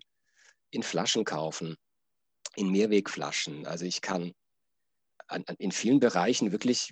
in 0.71 0.83
Flaschen 0.83 1.25
kaufen, 1.25 1.75
in 2.55 2.69
Mehrwegflaschen. 2.69 3.67
Also 3.67 3.83
ich 3.83 3.99
kann 3.99 4.31
in 5.57 5.73
vielen 5.73 5.99
Bereichen 5.99 6.53
wirklich, 6.53 6.91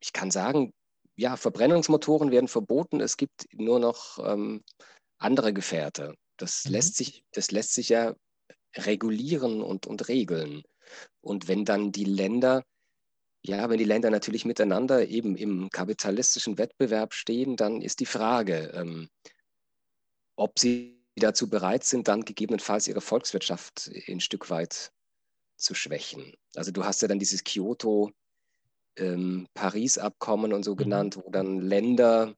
ich 0.00 0.12
kann 0.12 0.32
sagen, 0.32 0.72
ja, 1.14 1.36
Verbrennungsmotoren 1.36 2.32
werden 2.32 2.48
verboten. 2.48 3.00
Es 3.00 3.16
gibt 3.16 3.46
nur 3.52 3.78
noch 3.78 4.18
ähm, 4.18 4.64
andere 5.18 5.52
Gefährte. 5.52 6.16
Das, 6.38 6.64
mhm. 6.64 6.72
lässt 6.72 6.96
sich, 6.96 7.22
das 7.30 7.52
lässt 7.52 7.74
sich 7.74 7.90
ja 7.90 8.16
regulieren 8.76 9.62
und, 9.62 9.86
und 9.86 10.08
regeln. 10.08 10.62
Und 11.20 11.48
wenn 11.48 11.64
dann 11.64 11.92
die 11.92 12.04
Länder, 12.04 12.64
ja, 13.42 13.68
wenn 13.68 13.78
die 13.78 13.84
Länder 13.84 14.10
natürlich 14.10 14.44
miteinander 14.44 15.08
eben 15.08 15.36
im 15.36 15.70
kapitalistischen 15.70 16.58
Wettbewerb 16.58 17.14
stehen, 17.14 17.56
dann 17.56 17.80
ist 17.80 18.00
die 18.00 18.06
Frage, 18.06 18.72
ähm, 18.74 19.08
ob 20.36 20.58
sie 20.58 21.02
dazu 21.16 21.48
bereit 21.48 21.84
sind, 21.84 22.08
dann 22.08 22.24
gegebenenfalls 22.24 22.88
ihre 22.88 23.00
Volkswirtschaft 23.00 23.90
ein 24.08 24.20
Stück 24.20 24.50
weit 24.50 24.92
zu 25.56 25.74
schwächen. 25.74 26.34
Also 26.54 26.72
du 26.72 26.84
hast 26.84 27.02
ja 27.02 27.08
dann 27.08 27.18
dieses 27.18 27.44
Kyoto, 27.44 28.10
ähm, 28.96 29.46
Paris-Abkommen 29.54 30.52
und 30.52 30.62
so 30.62 30.72
mhm. 30.72 30.78
genannt, 30.78 31.16
wo 31.16 31.30
dann 31.30 31.60
Länder 31.60 32.34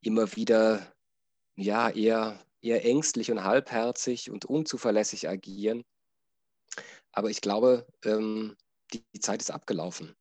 immer 0.00 0.34
wieder 0.36 0.94
ja 1.56 1.90
eher 1.90 2.38
eher 2.62 2.84
ängstlich 2.84 3.30
und 3.30 3.44
halbherzig 3.44 4.30
und 4.30 4.44
unzuverlässig 4.44 5.28
agieren. 5.28 5.84
Aber 7.12 7.30
ich 7.30 7.40
glaube, 7.40 7.86
ähm, 8.04 8.56
die, 8.92 9.04
die, 9.14 9.20
Zeit 9.20 9.40
ist 9.40 9.50
abgelaufen. 9.50 10.14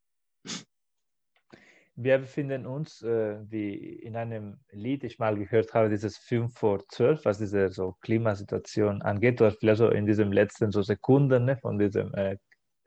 Wir 1.95 2.19
befinden 2.19 2.65
uns, 2.65 3.01
äh, 3.01 3.39
wie 3.49 3.73
in 3.75 4.15
einem 4.15 4.59
Lied, 4.71 5.03
ich 5.03 5.17
mal 5.19 5.35
gehört 5.35 5.73
habe, 5.73 5.89
dieses 5.89 6.17
5 6.17 6.53
vor 6.53 6.87
12, 6.89 7.25
was 7.25 7.39
diese 7.39 7.69
so 7.69 7.95
Klimasituation 8.01 9.01
angeht, 9.01 9.41
oder 9.41 9.51
vielleicht 9.51 9.79
so 9.79 9.89
in 9.89 10.05
diesen 10.05 10.31
letzten 10.31 10.71
so 10.71 10.83
Sekunden 10.83 11.45
ne, 11.45 11.57
von 11.57 11.79
diesem 11.79 12.13
äh, 12.13 12.37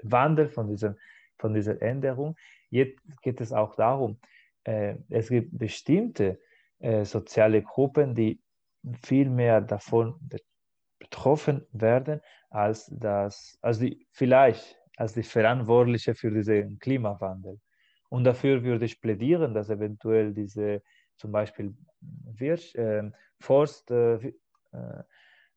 Wandel, 0.03 0.49
von, 0.49 0.69
diesem, 0.69 0.97
von 1.39 1.55
dieser 1.55 1.81
Änderung. 1.83 2.37
Jetzt 2.71 3.01
geht 3.23 3.41
es 3.41 3.53
auch 3.53 3.75
darum, 3.75 4.21
äh, 4.65 4.97
es 5.09 5.29
gibt 5.29 5.59
bestimmte 5.59 6.41
äh, 6.79 7.05
soziale 7.05 7.63
Gruppen, 7.63 8.15
die 8.15 8.41
viel 9.03 9.31
mehr 9.31 9.61
davon 9.61 10.15
betroffen 10.99 11.67
werden, 11.73 12.21
als, 12.51 12.87
das, 12.87 13.59
als 13.61 13.79
die, 13.79 14.07
vielleicht 14.13 14.77
als 14.97 15.15
die 15.15 15.23
Verantwortliche 15.23 16.15
für 16.15 16.31
diesen 16.31 16.79
Klimawandel. 16.79 17.59
Und 18.11 18.25
dafür 18.25 18.63
würde 18.63 18.85
ich 18.85 19.01
plädieren, 19.01 19.55
dass 19.55 19.71
eventuell 19.71 20.35
diese 20.35 20.83
zum 21.17 21.33
Beispiel 21.33 21.75
Wirtschaft, 22.01 22.75
äh, 22.77 23.11
Forst, 23.39 23.91
äh, 23.91 24.33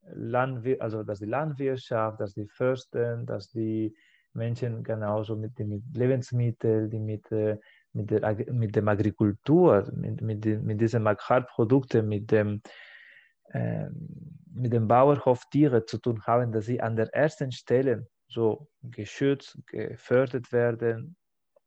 Landwir 0.06 0.82
also 0.82 1.04
dass 1.04 1.20
die 1.20 1.26
Landwirtschaft, 1.26 2.20
dass 2.20 2.34
die 2.34 2.48
Fürsten, 2.48 3.26
dass 3.26 3.50
die 3.50 3.96
Menschen 4.34 4.84
genauso 4.84 5.36
mit 5.36 5.58
den 5.60 5.84
Lebensmitteln, 5.94 6.90
die 6.90 7.00
mit, 7.00 7.32
äh, 7.32 7.58
mit, 7.94 8.12
der, 8.12 8.36
mit 8.52 8.76
dem 8.76 8.88
Agrikultur, 8.88 9.90
mit, 9.94 10.22
mit, 10.22 10.46
mit 10.46 10.82
diesen 10.82 11.08
Agrarprodukten, 11.08 12.08
mit 12.08 12.32
dem 12.32 12.48
ähm, 12.48 12.62
mit 13.54 14.74
dem 14.74 14.88
Bauernhof 14.88 15.44
Tiere 15.52 15.86
zu 15.86 15.98
tun 15.98 16.22
haben, 16.26 16.52
dass 16.52 16.66
sie 16.66 16.82
an 16.82 16.96
der 16.96 17.14
ersten 17.14 17.52
Stelle 17.52 18.08
so 18.28 18.68
geschützt, 18.82 19.58
gefördert 19.68 20.52
werden, 20.52 21.16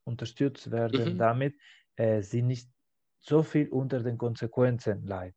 unterstützt 0.04 0.70
werden, 0.70 1.14
mhm. 1.14 1.18
damit 1.18 1.54
äh, 1.96 2.22
sie 2.22 2.42
nicht 2.42 2.68
so 3.18 3.42
viel 3.42 3.68
unter 3.68 4.02
den 4.02 4.18
Konsequenzen 4.18 5.06
leiden. 5.06 5.34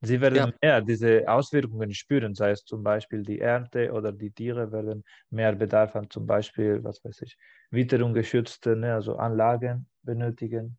Sie 0.00 0.20
werden 0.20 0.36
ja. 0.36 0.52
mehr 0.62 0.80
diese 0.80 1.28
Auswirkungen 1.28 1.92
spüren, 1.92 2.34
sei 2.34 2.52
es 2.52 2.64
zum 2.64 2.84
Beispiel 2.84 3.24
die 3.24 3.40
Ernte 3.40 3.92
oder 3.92 4.12
die 4.12 4.30
Tiere 4.30 4.70
werden 4.70 5.04
mehr 5.30 5.52
Bedarf 5.56 5.96
an 5.96 6.08
zum 6.08 6.24
Beispiel, 6.24 6.84
was 6.84 7.04
weiß 7.04 7.22
ich, 7.22 7.36
witterungsgeschützte, 7.70 8.76
ne, 8.76 8.94
also 8.94 9.16
Anlagen 9.16 9.88
benötigen, 10.02 10.78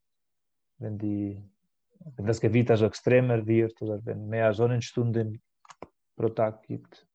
wenn 0.77 0.97
die 0.97 1.43
wenn 1.99 2.25
das 2.25 2.41
Gewitter 2.41 2.77
so 2.77 2.85
extremer 2.85 3.45
wird 3.45 3.81
oder 3.81 4.03
wenn 4.05 4.27
mehr 4.27 4.53
Sonnenstunden 4.53 5.41
pro 6.15 6.29
Tag 6.29 6.63
gibt. 6.63 7.07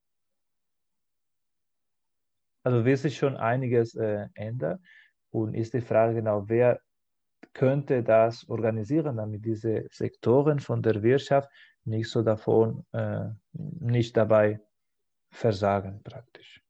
Also 2.63 2.85
wird 2.85 2.99
sich 2.99 3.17
schon 3.17 3.37
einiges 3.37 3.95
äh, 3.95 4.29
ändern 4.35 4.83
und 5.31 5.55
ist 5.55 5.75
die 5.75 5.81
Frage 5.81 6.15
genau, 6.15 6.49
wer 6.49 6.81
könnte 7.53 8.03
das 8.03 8.49
organisieren, 8.49 9.17
damit 9.17 9.45
diese 9.45 9.87
Sektoren 9.91 10.59
von 10.61 10.83
der 10.83 11.03
Wirtschaft 11.03 11.51
nicht 11.85 12.09
so 12.09 12.23
davon, 12.23 12.87
äh, 12.93 13.29
nicht 13.53 14.17
dabei 14.17 14.61
versagen 15.31 16.03
praktisch. 16.03 16.64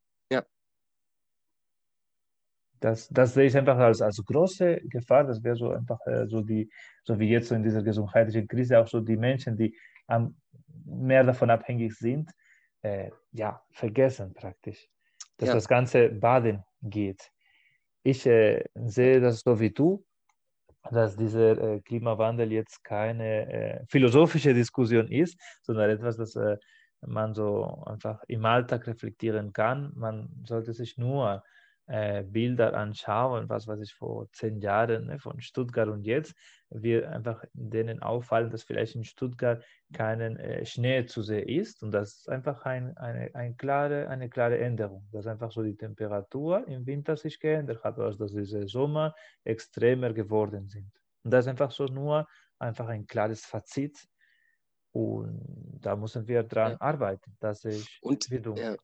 Das, 2.84 3.08
das 3.08 3.32
sehe 3.32 3.46
ich 3.46 3.56
einfach 3.56 3.78
als, 3.78 4.02
als 4.02 4.22
große 4.22 4.82
Gefahr. 4.90 5.24
Das 5.24 5.42
wäre 5.42 5.56
so 5.56 5.70
einfach 5.70 5.98
äh, 6.06 6.26
so 6.26 6.42
die, 6.42 6.70
so 7.02 7.18
wie 7.18 7.30
jetzt 7.30 7.48
so 7.48 7.54
in 7.54 7.62
dieser 7.62 7.82
gesundheitlichen 7.82 8.46
Krise 8.46 8.78
auch 8.78 8.86
so 8.86 9.00
die 9.00 9.16
Menschen, 9.16 9.56
die 9.56 9.74
am, 10.06 10.36
mehr 10.84 11.24
davon 11.24 11.48
abhängig 11.48 11.94
sind, 11.94 12.30
äh, 12.82 13.10
ja, 13.32 13.62
vergessen 13.70 14.34
praktisch, 14.34 14.86
dass 15.38 15.48
ja. 15.48 15.54
das 15.54 15.66
ganze 15.66 16.10
Baden 16.10 16.62
geht. 16.82 17.30
Ich 18.02 18.26
äh, 18.26 18.62
sehe 18.74 19.18
das 19.18 19.40
so 19.40 19.58
wie 19.58 19.70
du, 19.70 20.04
dass 20.90 21.16
dieser 21.16 21.56
äh, 21.56 21.80
Klimawandel 21.80 22.52
jetzt 22.52 22.84
keine 22.84 23.50
äh, 23.50 23.86
philosophische 23.88 24.52
Diskussion 24.52 25.08
ist, 25.08 25.40
sondern 25.62 25.88
etwas, 25.88 26.18
das 26.18 26.36
äh, 26.36 26.58
man 27.00 27.32
so 27.32 27.82
einfach 27.86 28.22
im 28.28 28.44
Alltag 28.44 28.86
reflektieren 28.86 29.54
kann. 29.54 29.94
Man 29.96 30.28
sollte 30.44 30.74
sich 30.74 30.98
nur 30.98 31.42
äh, 31.86 32.22
Bilder 32.22 32.74
anschauen, 32.74 33.48
was 33.48 33.66
weiß 33.66 33.80
ich, 33.80 33.94
vor 33.94 34.30
zehn 34.32 34.60
Jahren 34.60 35.06
ne, 35.06 35.18
von 35.18 35.40
Stuttgart 35.40 35.88
und 35.88 36.02
jetzt, 36.02 36.34
wir 36.70 37.10
einfach 37.10 37.44
denen 37.52 38.02
auffallen, 38.02 38.50
dass 38.50 38.64
vielleicht 38.64 38.94
in 38.94 39.04
Stuttgart 39.04 39.64
keinen 39.92 40.36
äh, 40.36 40.64
Schnee 40.64 41.06
zu 41.06 41.22
sehen 41.22 41.48
ist 41.48 41.82
und 41.82 41.92
das 41.92 42.16
ist 42.18 42.28
einfach 42.28 42.64
ein, 42.64 42.96
eine, 42.96 43.34
ein 43.34 43.56
klare, 43.56 44.08
eine 44.08 44.28
klare 44.28 44.58
Änderung, 44.58 45.06
dass 45.12 45.26
einfach 45.26 45.52
so 45.52 45.62
die 45.62 45.76
Temperatur 45.76 46.66
im 46.66 46.86
Winter 46.86 47.16
sich 47.16 47.38
geändert 47.38 47.84
hat, 47.84 47.98
also 47.98 48.18
dass 48.18 48.32
diese 48.32 48.66
Sommer 48.66 49.14
extremer 49.44 50.12
geworden 50.12 50.68
sind. 50.68 50.90
Und 51.22 51.32
das 51.32 51.44
ist 51.44 51.50
einfach 51.50 51.70
so 51.70 51.84
nur 51.84 52.26
einfach 52.58 52.88
ein 52.88 53.06
klares 53.06 53.44
Fazit 53.44 54.08
und 54.94 55.80
da 55.80 55.96
müssen 55.96 56.26
wir 56.28 56.44
dran 56.44 56.72
ja. 56.72 56.80
arbeiten, 56.80 57.36
dass 57.40 57.64
ich 57.64 57.98
und, 58.00 58.30
wie 58.30 58.40
du. 58.40 58.54
Ja. 58.54 58.76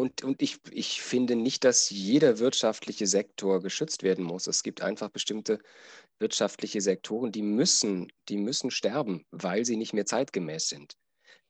Und, 0.00 0.22
und 0.22 0.42
ich, 0.42 0.60
ich 0.70 1.02
finde 1.02 1.34
nicht, 1.34 1.64
dass 1.64 1.90
jeder 1.90 2.38
wirtschaftliche 2.38 3.08
Sektor 3.08 3.60
geschützt 3.60 4.04
werden 4.04 4.24
muss. 4.24 4.46
Es 4.46 4.62
gibt 4.62 4.80
einfach 4.80 5.08
bestimmte 5.08 5.58
wirtschaftliche 6.20 6.80
Sektoren, 6.80 7.32
die 7.32 7.42
müssen, 7.42 8.06
die 8.28 8.36
müssen 8.36 8.70
sterben, 8.70 9.26
weil 9.32 9.64
sie 9.64 9.76
nicht 9.76 9.94
mehr 9.94 10.06
zeitgemäß 10.06 10.68
sind. 10.68 10.94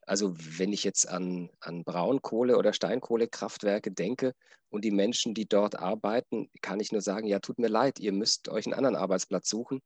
Also 0.06 0.34
wenn 0.38 0.72
ich 0.72 0.82
jetzt 0.82 1.06
an, 1.06 1.50
an 1.60 1.84
Braunkohle- 1.84 2.56
oder 2.56 2.72
Steinkohlekraftwerke 2.72 3.90
denke 3.90 4.32
und 4.70 4.82
die 4.82 4.92
Menschen, 4.92 5.34
die 5.34 5.46
dort 5.46 5.78
arbeiten, 5.78 6.48
kann 6.62 6.80
ich 6.80 6.90
nur 6.90 7.02
sagen, 7.02 7.26
ja, 7.26 7.40
tut 7.40 7.58
mir 7.58 7.68
leid, 7.68 7.98
ihr 7.98 8.12
müsst 8.12 8.48
euch 8.48 8.64
einen 8.64 8.74
anderen 8.74 8.96
Arbeitsplatz 8.96 9.50
suchen. 9.50 9.82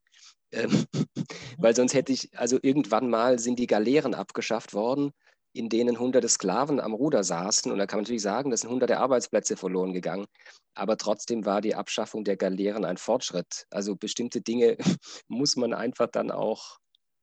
Ähm, 0.53 0.85
weil 1.57 1.75
sonst 1.75 1.93
hätte 1.93 2.13
ich, 2.13 2.29
also 2.37 2.57
irgendwann 2.61 3.09
mal 3.09 3.39
sind 3.39 3.59
die 3.59 3.67
Galeeren 3.67 4.13
abgeschafft 4.13 4.73
worden 4.73 5.11
in 5.53 5.69
denen 5.69 5.99
hunderte 5.99 6.27
Sklaven 6.27 6.79
am 6.79 6.93
Ruder 6.93 7.23
saßen. 7.23 7.71
Und 7.71 7.77
da 7.77 7.85
kann 7.85 7.97
man 7.97 8.03
natürlich 8.03 8.23
sagen, 8.23 8.49
das 8.49 8.61
sind 8.61 8.71
hunderte 8.71 8.97
Arbeitsplätze 8.97 9.55
verloren 9.55 9.93
gegangen. 9.93 10.25
Aber 10.73 10.97
trotzdem 10.97 11.45
war 11.45 11.61
die 11.61 11.75
Abschaffung 11.75 12.23
der 12.23 12.37
Galeeren 12.37 12.85
ein 12.85 12.97
Fortschritt. 12.97 13.65
Also 13.69 13.95
bestimmte 13.95 14.41
Dinge 14.41 14.77
muss 15.27 15.55
man 15.55 15.73
einfach 15.73 16.07
dann 16.07 16.31
auch 16.31 16.79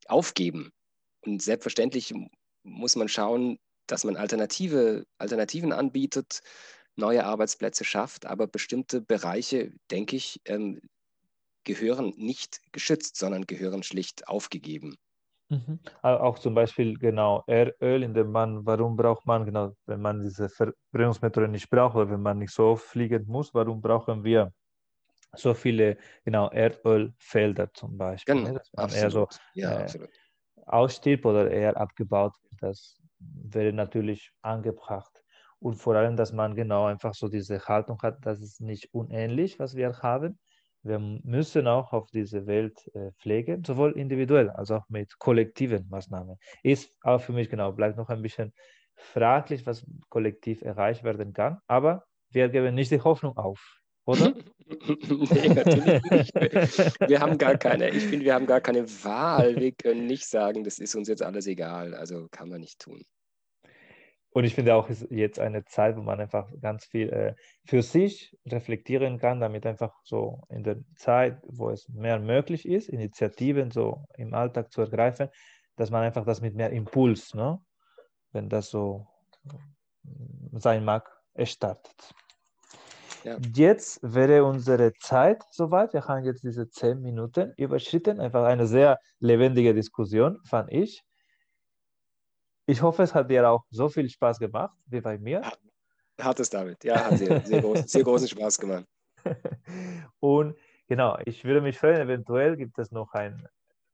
aufgeben. 0.06 0.70
Und 1.22 1.42
selbstverständlich 1.42 2.14
muss 2.62 2.96
man 2.96 3.08
schauen, 3.08 3.58
dass 3.86 4.04
man 4.04 4.16
Alternative, 4.16 5.04
Alternativen 5.18 5.72
anbietet, 5.72 6.40
neue 6.94 7.24
Arbeitsplätze 7.24 7.84
schafft. 7.84 8.26
Aber 8.26 8.46
bestimmte 8.46 9.00
Bereiche, 9.00 9.72
denke 9.90 10.14
ich, 10.16 10.40
ähm, 10.44 10.80
gehören 11.64 12.14
nicht 12.16 12.60
geschützt, 12.72 13.16
sondern 13.16 13.46
gehören 13.46 13.82
schlicht 13.82 14.28
aufgegeben. 14.28 14.96
Mhm. 15.50 15.80
Auch 16.02 16.38
zum 16.38 16.54
Beispiel 16.54 16.96
genau 16.96 17.42
Erdöl, 17.46 18.04
in 18.04 18.14
dem 18.14 18.30
man, 18.30 18.64
warum 18.66 18.96
braucht 18.96 19.26
man, 19.26 19.44
genau, 19.44 19.72
wenn 19.86 20.00
man 20.00 20.22
diese 20.22 20.48
Verbrennungsmethode 20.48 21.48
nicht 21.48 21.68
braucht 21.70 21.96
oder 21.96 22.08
wenn 22.10 22.22
man 22.22 22.38
nicht 22.38 22.52
so 22.52 22.76
fliegen 22.76 23.24
muss, 23.26 23.52
warum 23.52 23.80
brauchen 23.82 24.22
wir 24.22 24.52
so 25.36 25.54
viele 25.54 25.98
genau 26.24 26.50
Erdölfelder 26.50 27.72
zum 27.74 27.98
Beispiel? 27.98 28.34
Genau, 28.34 28.48
ne? 28.48 28.54
dass 28.54 28.70
man 28.74 28.84
absolut. 28.84 28.94
eher 28.94 29.10
so 29.10 29.28
ja, 29.54 29.84
äh, 29.86 30.08
ausstirbt 30.66 31.26
oder 31.26 31.50
eher 31.50 31.76
abgebaut 31.76 32.34
wird. 32.42 32.62
Das 32.62 33.00
wäre 33.18 33.72
natürlich 33.72 34.32
angebracht. 34.42 35.22
Und 35.58 35.74
vor 35.74 35.96
allem, 35.96 36.16
dass 36.16 36.32
man 36.32 36.54
genau 36.56 36.86
einfach 36.86 37.14
so 37.14 37.28
diese 37.28 37.60
Haltung 37.66 38.00
hat, 38.02 38.24
dass 38.26 38.40
es 38.40 38.60
nicht 38.60 38.94
unähnlich, 38.94 39.58
was 39.58 39.76
wir 39.76 39.98
haben, 39.98 40.38
wir 40.82 40.98
müssen 40.98 41.66
auch 41.66 41.92
auf 41.92 42.10
diese 42.10 42.46
Welt 42.46 42.90
äh, 42.94 43.12
pflegen, 43.18 43.64
sowohl 43.64 43.92
individuell 43.92 44.50
als 44.50 44.70
auch 44.70 44.88
mit 44.88 45.18
kollektiven 45.18 45.88
Maßnahmen. 45.88 46.38
Ist 46.62 46.96
auch 47.02 47.20
für 47.20 47.32
mich 47.32 47.50
genau, 47.50 47.72
bleibt 47.72 47.96
noch 47.96 48.08
ein 48.08 48.22
bisschen 48.22 48.52
fraglich, 48.94 49.66
was 49.66 49.86
kollektiv 50.08 50.62
erreicht 50.62 51.04
werden 51.04 51.32
kann, 51.32 51.58
aber 51.66 52.04
wir 52.30 52.48
geben 52.48 52.74
nicht 52.74 52.90
die 52.90 53.00
Hoffnung 53.00 53.36
auf, 53.36 53.80
oder? 54.04 54.34
nee, 54.68 55.48
natürlich 55.48 56.02
nicht. 56.10 56.34
Wir 57.08 57.20
haben 57.20 57.36
gar 57.36 57.58
keine, 57.58 57.90
ich 57.90 58.04
finde, 58.04 58.24
wir 58.24 58.34
haben 58.34 58.46
gar 58.46 58.60
keine 58.60 58.88
Wahl. 59.04 59.56
Wir 59.56 59.72
können 59.72 60.06
nicht 60.06 60.26
sagen, 60.26 60.64
das 60.64 60.78
ist 60.78 60.94
uns 60.94 61.08
jetzt 61.08 61.22
alles 61.22 61.46
egal. 61.46 61.94
Also 61.94 62.28
kann 62.30 62.48
man 62.48 62.60
nicht 62.60 62.78
tun. 62.78 63.02
Und 64.32 64.44
ich 64.44 64.54
finde 64.54 64.74
auch, 64.76 64.88
ist 64.88 65.10
jetzt 65.10 65.40
eine 65.40 65.64
Zeit, 65.64 65.96
wo 65.96 66.02
man 66.02 66.20
einfach 66.20 66.48
ganz 66.60 66.84
viel 66.84 67.08
äh, 67.10 67.34
für 67.64 67.82
sich 67.82 68.36
reflektieren 68.46 69.18
kann, 69.18 69.40
damit 69.40 69.66
einfach 69.66 69.92
so 70.04 70.42
in 70.48 70.62
der 70.62 70.76
Zeit, 70.94 71.42
wo 71.48 71.70
es 71.70 71.88
mehr 71.88 72.20
möglich 72.20 72.66
ist, 72.66 72.88
Initiativen 72.88 73.70
so 73.72 74.04
im 74.16 74.32
Alltag 74.34 74.70
zu 74.72 74.82
ergreifen, 74.82 75.28
dass 75.76 75.90
man 75.90 76.02
einfach 76.02 76.24
das 76.24 76.40
mit 76.40 76.54
mehr 76.54 76.70
Impuls, 76.70 77.34
ne? 77.34 77.60
wenn 78.32 78.48
das 78.48 78.70
so 78.70 79.06
sein 80.52 80.84
mag, 80.84 81.10
startet. 81.42 82.14
Ja. 83.24 83.36
Jetzt 83.54 84.00
wäre 84.02 84.44
unsere 84.44 84.92
Zeit 84.94 85.42
soweit. 85.50 85.92
Wir 85.92 86.06
haben 86.06 86.24
jetzt 86.24 86.42
diese 86.42 86.68
zehn 86.70 87.00
Minuten 87.00 87.52
überschritten. 87.56 88.20
Einfach 88.20 88.44
eine 88.44 88.66
sehr 88.66 88.98
lebendige 89.18 89.74
Diskussion, 89.74 90.38
fand 90.44 90.72
ich. 90.72 91.02
Ich 92.70 92.82
hoffe, 92.82 93.02
es 93.02 93.16
hat 93.16 93.28
dir 93.28 93.50
auch 93.50 93.64
so 93.70 93.88
viel 93.88 94.08
Spaß 94.08 94.38
gemacht 94.38 94.78
wie 94.86 95.00
bei 95.00 95.18
mir. 95.18 95.42
Hat, 96.20 96.38
es, 96.38 96.50
David. 96.50 96.84
Ja, 96.84 97.04
hat 97.04 97.18
sehr, 97.18 97.44
sehr, 97.44 97.62
groß, 97.62 97.90
sehr 97.90 98.04
großen 98.04 98.28
Spaß 98.28 98.60
gemacht. 98.60 98.86
Und 100.20 100.56
genau, 100.86 101.18
ich 101.24 101.44
würde 101.44 101.62
mich 101.62 101.76
freuen, 101.76 102.00
eventuell 102.00 102.56
gibt 102.56 102.78
es 102.78 102.92
noch 102.92 103.12
ein 103.12 103.44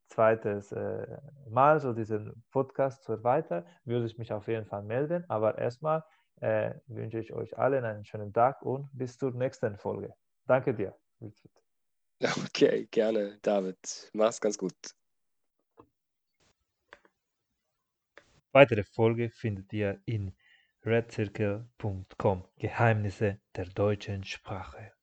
zweites 0.09 0.73
äh, 0.73 1.07
Mal, 1.49 1.81
so 1.81 1.95
diesen 1.95 2.45
Podcast 2.51 3.03
zu 3.05 3.12
erweitern, 3.12 3.65
würde 3.87 4.05
ich 4.05 4.19
mich 4.19 4.31
auf 4.31 4.47
jeden 4.47 4.67
Fall 4.67 4.83
melden. 4.83 5.25
Aber 5.29 5.57
erstmal 5.57 6.05
äh, 6.43 6.75
wünsche 6.87 7.19
ich 7.19 7.33
euch 7.33 7.57
allen 7.57 7.83
einen 7.83 8.05
schönen 8.05 8.35
Tag 8.35 8.61
und 8.61 8.91
bis 8.93 9.17
zur 9.17 9.33
nächsten 9.33 9.79
Folge. 9.79 10.12
Danke 10.47 10.75
dir. 10.75 10.95
Okay, 12.47 12.89
gerne, 12.91 13.39
David. 13.43 14.11
Mach's 14.15 14.41
ganz 14.41 14.57
gut. 14.57 14.75
Weitere 18.57 18.85
Folge 18.85 19.29
findet 19.29 19.71
ihr 19.75 20.01
in 20.07 20.33
redcircle.com 20.83 22.49
Geheimnisse 22.57 23.38
der 23.55 23.66
deutschen 23.66 24.25
Sprache. 24.25 24.95